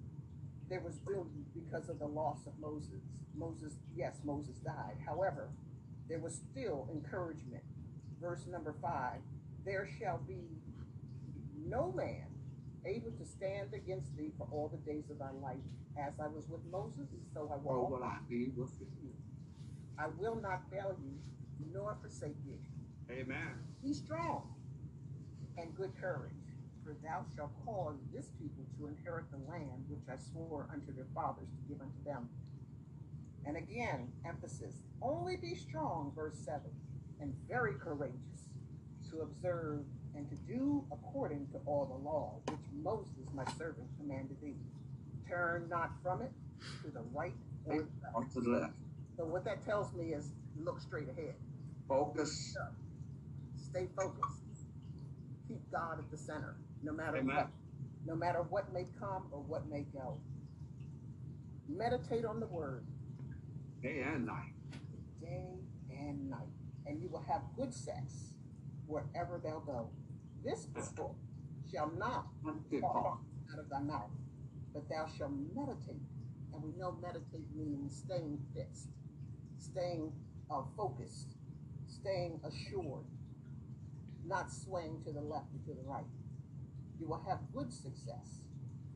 [0.69, 3.01] there was building because of the loss of Moses.
[3.33, 4.97] Moses, yes, Moses died.
[5.05, 5.49] However,
[6.09, 7.63] there was still encouragement.
[8.19, 9.21] Verse number 5
[9.65, 10.41] There shall be
[11.67, 12.25] no man
[12.85, 15.57] able to stand against thee for all the days of thy life.
[15.99, 17.89] As I was with Moses, so I will.
[17.89, 19.11] will I be with you?
[19.99, 21.11] I will not fail you,
[21.73, 22.57] nor forsake you.
[23.11, 23.59] Amen.
[23.83, 24.47] Be strong
[25.57, 26.31] and good courage,
[26.83, 31.07] for thou shalt cause this people to inherit the land which I swore unto their
[31.13, 32.29] fathers to give unto them.
[33.45, 36.61] And again, emphasis only be strong, verse 7,
[37.19, 38.40] and very courageous
[39.11, 39.81] to observe
[40.15, 44.55] and to do according to all the law which Moses my servant commanded thee.
[45.27, 46.31] Turn not from it
[46.83, 47.33] to the right
[47.65, 48.15] or the left.
[48.15, 48.73] On to the left.
[49.17, 51.35] So, what that tells me is look straight ahead.
[51.87, 52.55] Focus.
[53.55, 54.41] Stay focused.
[55.47, 57.35] Keep God at the center, no matter Amen.
[57.35, 57.49] what.
[58.05, 60.17] No matter what may come or what may go.
[61.69, 62.83] Meditate on the word
[63.81, 64.53] Day and night.
[65.21, 65.45] day
[65.97, 66.47] and night,
[66.85, 68.33] and you will have good sex
[68.91, 69.89] wherever they'll go.
[70.43, 71.15] This book
[71.71, 72.25] shall not
[72.69, 73.19] depart.
[73.53, 74.11] out of thy mouth,
[74.73, 76.01] but thou shalt meditate.
[76.53, 78.89] And we know meditate means staying fixed,
[79.57, 80.11] staying
[80.49, 81.35] uh, focused,
[81.87, 83.05] staying assured,
[84.25, 86.03] not swaying to the left or to the right.
[86.99, 88.41] You will have good success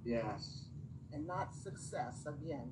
[0.03, 0.65] Yes.
[1.13, 2.69] and not success again.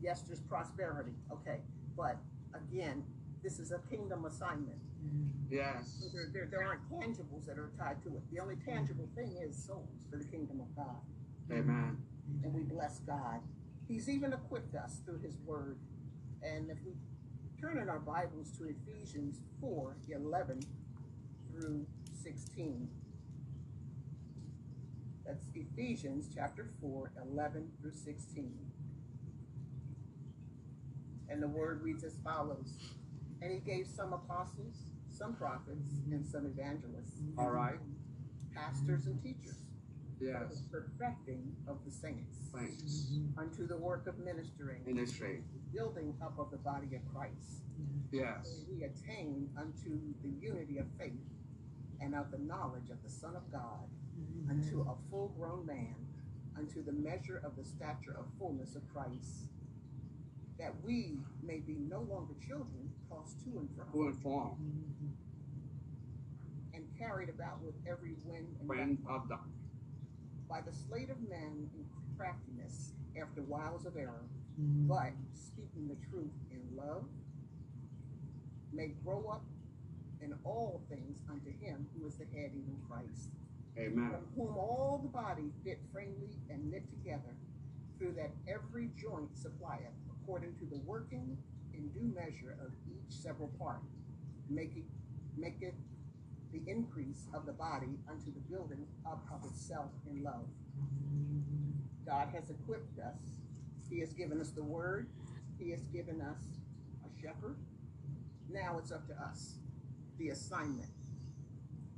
[0.00, 1.60] Yes, there's prosperity, okay,
[1.96, 2.18] but
[2.54, 3.02] again,
[3.42, 4.78] this is a kingdom assignment.
[5.00, 6.10] So Yes.
[6.12, 8.22] there, there, there aren't tangibles that are tied to it.
[8.30, 11.00] The only tangible thing is souls for the kingdom of God.
[11.50, 11.96] Amen.
[12.44, 13.40] and we bless God.
[13.86, 15.78] He's even equipped us through His Word.
[16.42, 16.92] And if we
[17.58, 20.60] turn in our Bibles to Ephesians 4 11
[21.50, 21.86] through
[22.22, 22.86] 16,
[25.24, 28.52] that's Ephesians chapter 4 11 through 16.
[31.30, 32.74] And the Word reads as follows
[33.42, 34.76] And He gave some apostles,
[35.10, 37.78] some prophets, and some evangelists, All right.
[38.54, 39.56] pastors, and teachers
[40.18, 40.60] for Yes.
[40.62, 43.12] the perfecting of the saints Thanks.
[43.36, 45.44] unto the work of ministering, Ministry.
[45.72, 47.62] building up of the body of Christ,
[48.10, 48.64] Yes.
[48.68, 51.22] we attain unto the unity of faith
[52.00, 53.88] and of the knowledge of the Son of God,
[54.48, 55.94] unto a full grown man,
[56.56, 59.46] unto the measure of the stature of fullness of Christ,
[60.58, 64.56] that we may be no longer children tossed to and from, Who informed?
[66.74, 69.38] and carried about with every wind and Friend of the
[70.48, 71.84] by the sleight of men in
[72.16, 74.24] craftiness after wiles of error,
[74.60, 74.88] mm-hmm.
[74.88, 77.04] but speaking the truth in love,
[78.72, 79.44] may grow up
[80.22, 83.30] in all things unto him who is the head, even Christ,
[83.78, 84.10] Amen.
[84.10, 87.36] from whom all the body fit framely and knit together,
[87.98, 91.36] through that every joint supplieth, according to the working
[91.78, 93.80] in due measure of each several part,
[94.50, 94.84] making
[95.36, 95.74] maketh
[96.52, 100.46] the increase of the body unto the building up of itself in love.
[102.04, 103.38] God has equipped us.
[103.88, 105.08] He has given us the word.
[105.58, 106.38] He has given us
[107.04, 107.56] a shepherd.
[108.50, 109.54] Now it's up to us.
[110.18, 110.88] The assignment.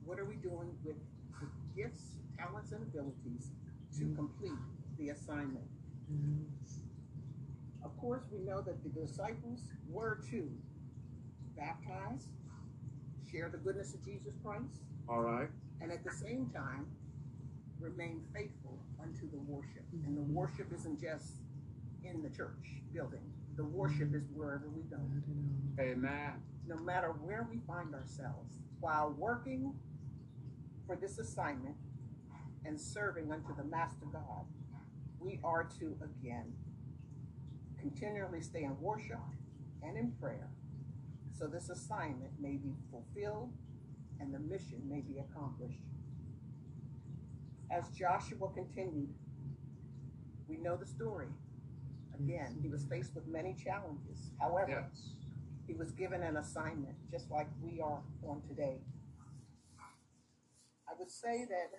[0.05, 0.97] What are we doing with
[1.41, 1.47] the
[1.81, 3.51] gifts, talents, and abilities
[3.99, 4.59] to complete
[4.99, 5.65] the assignment?
[7.85, 10.51] Of course, we know that the disciples were to
[11.57, 12.29] baptize,
[13.31, 15.49] share the goodness of Jesus Christ, All right.
[15.81, 16.87] and at the same time
[17.81, 19.85] remain faithful unto the worship.
[20.07, 21.33] And the worship isn't just
[22.05, 23.21] in the church building.
[23.57, 24.99] The worship is wherever we go.
[25.79, 26.33] Amen.
[26.69, 29.75] no matter where we find ourselves, while working
[30.87, 31.75] for this assignment
[32.65, 34.45] and serving unto the Master God,
[35.19, 36.53] we are to again
[37.81, 39.19] continually stay in worship
[39.83, 40.49] and in prayer
[41.39, 43.51] so this assignment may be fulfilled
[44.21, 45.81] and the mission may be accomplished.
[47.71, 49.09] As Joshua continued,
[50.47, 51.29] we know the story.
[52.19, 54.33] Again, he was faced with many challenges.
[54.39, 55.15] However, Yes.
[55.67, 58.83] he was given an assignment, just like we are on today.
[60.87, 61.71] I would say that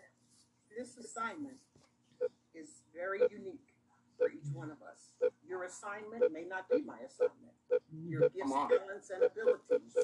[0.76, 1.60] this assignment
[2.56, 3.71] is very unique
[4.22, 5.18] for each one of us.
[5.42, 7.58] Your assignment may not be my assignment.
[8.06, 9.98] Your gifts, talents, and abilities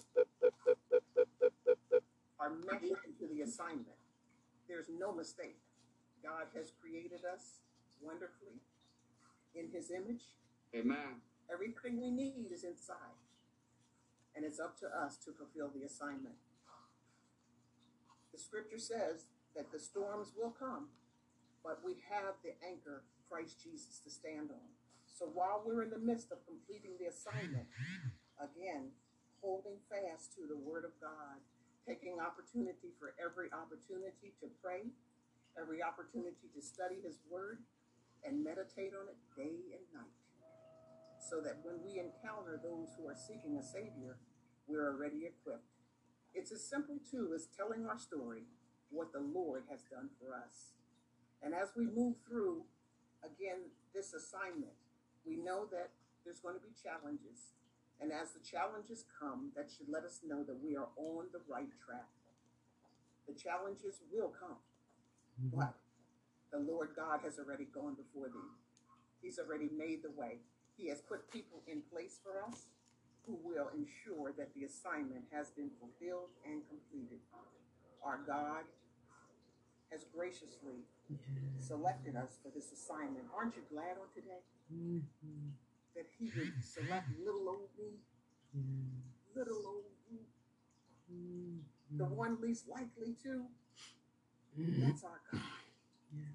[2.40, 4.02] are meshed into the assignment.
[4.68, 5.62] There's no mistake.
[6.24, 7.62] God has created us
[8.02, 8.58] wonderfully
[9.54, 10.34] in his image.
[10.76, 11.22] Amen.
[11.54, 13.22] Everything we need is inside.
[14.36, 16.36] And it's up to us to fulfill the assignment.
[18.34, 20.90] The scripture says that the storms will come,
[21.64, 22.97] but we have the anchor,
[23.38, 24.66] Christ Jesus, to stand on.
[25.06, 27.70] So while we're in the midst of completing the assignment,
[28.42, 28.90] again,
[29.46, 31.38] holding fast to the word of God,
[31.86, 34.90] taking opportunity for every opportunity to pray,
[35.54, 37.62] every opportunity to study his word,
[38.26, 40.18] and meditate on it day and night
[41.22, 44.18] so that when we encounter those who are seeking a Savior,
[44.66, 45.78] we're already equipped.
[46.34, 48.50] It's as simple, too, as telling our story,
[48.90, 50.74] what the Lord has done for us.
[51.46, 52.66] And as we move through,
[53.24, 54.76] again, this assignment,
[55.26, 55.90] we know that
[56.24, 57.56] there's going to be challenges.
[58.00, 61.42] And as the challenges come, that should let us know that we are on the
[61.50, 62.12] right track.
[63.28, 64.62] The challenges will come,
[65.36, 65.60] mm-hmm.
[65.60, 65.74] but
[66.52, 68.54] the Lord God has already gone before thee.
[69.22, 70.40] He's already made the way.
[70.78, 72.68] He has put people in place for us
[73.26, 77.20] who will ensure that the assignment has been fulfilled and completed.
[78.06, 78.64] Our God
[79.92, 80.88] has graciously
[81.60, 83.26] selected us for this assignment.
[83.36, 84.42] Aren't you glad on today
[84.72, 85.04] Mhm.
[85.96, 88.00] that He would select little old me,
[88.54, 88.62] Yeah.
[89.36, 90.26] little old you,
[91.10, 91.64] Mhm.
[91.98, 93.48] the one least likely to?
[94.58, 94.80] Mhm.
[94.82, 95.42] That's our God.
[96.12, 96.32] Yes.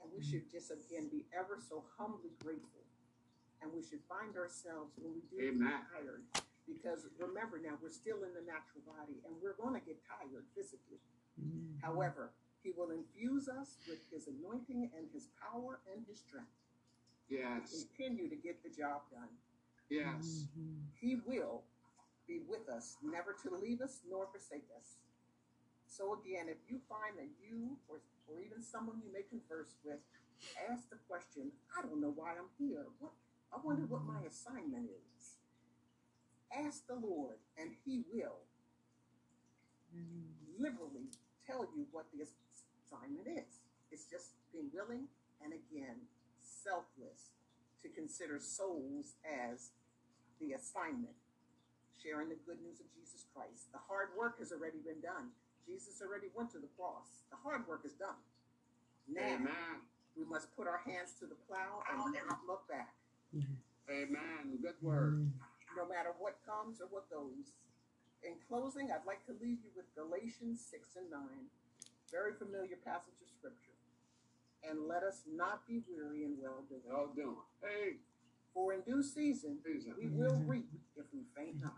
[0.00, 2.84] And we should just again be ever so humbly grateful.
[3.60, 5.86] And we should find ourselves when we do get Amen.
[5.92, 6.24] tired.
[6.66, 10.46] Because remember now, we're still in the natural body and we're going to get tired
[10.54, 11.00] physically.
[11.38, 11.78] Mhm.
[11.80, 12.32] However,
[12.62, 16.52] He will infuse us with His anointing and His power and His strength.
[17.28, 17.84] Yes.
[17.96, 19.28] Continue to get the job done.
[19.88, 20.46] Yes.
[20.58, 20.82] Mhm.
[21.00, 21.62] He will
[22.26, 24.98] be with us, never to leave us nor forsake us.
[25.86, 29.98] So again, if you find that you or, or even someone you may converse with
[30.70, 32.86] ask the question, I don't know why I'm here.
[32.98, 33.12] What
[33.52, 34.88] I wonder what my assignment
[35.18, 35.36] is.
[36.52, 38.38] Ask the Lord, and He will
[39.94, 40.58] Mhm.
[40.58, 41.10] liberally
[41.44, 42.22] tell you what the
[42.90, 43.62] assignment is.
[43.90, 45.06] It's just being willing
[45.42, 45.96] and again
[46.42, 47.30] selfless
[47.82, 49.70] to consider souls as
[50.40, 51.16] the assignment,
[52.02, 53.72] sharing the good news of Jesus Christ.
[53.72, 55.30] The hard work has already been done.
[55.66, 57.24] Jesus already went to the cross.
[57.30, 58.18] The hard work is done.
[59.08, 59.86] Now Amen.
[60.16, 62.94] we must put our hands to the plow and not look back,
[63.88, 64.58] Amen.
[64.62, 65.14] Good word.
[65.14, 65.32] Mhm.
[65.76, 67.54] no matter what comes or what goes.
[68.22, 71.50] In closing, I'd like to leave you with Galatians 6 and 9,
[72.10, 73.74] very familiar passage of scripture.
[74.68, 76.82] And let us not be weary in well doing.
[76.86, 77.36] Well doing.
[77.62, 77.96] Hey,
[78.52, 79.94] For in due season Susan.
[79.96, 81.72] we will reap if we faint not.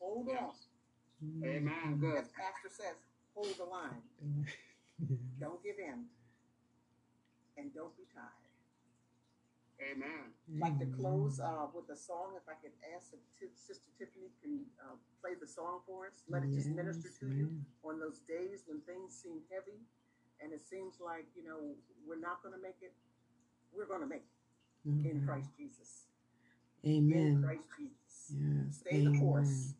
[0.00, 0.52] Hold on.
[1.44, 1.98] Amen.
[2.00, 2.16] Good.
[2.18, 2.96] As Pastor says,
[3.34, 4.02] hold the line.
[5.38, 6.04] Don't give in.
[7.58, 8.41] And don't be tired.
[9.82, 10.30] Amen.
[10.54, 12.34] I'd like to close uh, with a song.
[12.36, 16.22] If I could ask if Ti- Sister Tiffany can uh, play the song for us.
[16.28, 17.50] Let it just minister Yes, to you
[17.84, 19.80] on those days when things seem heavy
[20.40, 21.74] and it seems like, you know,
[22.06, 22.92] we're not going to make it.
[23.74, 24.22] We're going to make
[24.84, 25.26] it in Mhm.
[25.26, 26.06] Christ Jesus.
[26.86, 27.16] Amen.
[27.38, 28.34] In Christ Jesus.
[28.38, 28.78] Yes.
[28.78, 29.20] Stay the Amen.
[29.20, 29.74] course.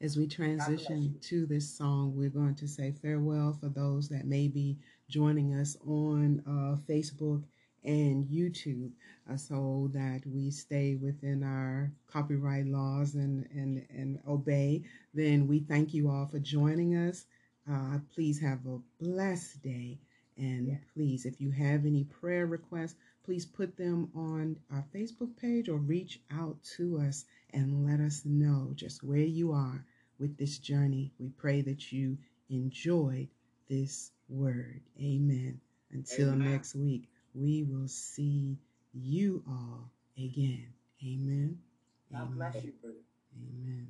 [0.00, 4.48] As we transition to this song, we're going to say farewell for those that may
[4.48, 4.76] be
[5.08, 7.44] joining us on uh, Facebook
[7.84, 8.90] and YouTube
[9.30, 14.82] uh, so that we stay within our copyright laws and, and, and obey.
[15.14, 17.26] Then we thank you all for joining us.
[17.70, 19.98] Uh, please have a blessed day.
[20.36, 20.78] And Yeah.
[20.94, 25.76] please, if you have any prayer requests, please put them on our Facebook page or
[25.76, 29.84] reach out to us and let us know just where you are
[30.18, 31.12] with this journey.
[31.18, 32.18] We pray that you
[32.50, 33.28] enjoyed
[33.68, 34.80] this word.
[35.00, 35.60] Amen.
[35.92, 36.52] Until Amen.
[36.52, 38.58] next week, we will see
[38.92, 40.68] you all again.
[41.04, 41.58] Amen.
[42.12, 42.36] God Amen.
[42.36, 42.72] bless you.
[42.82, 42.96] brother.
[43.36, 43.88] Amen.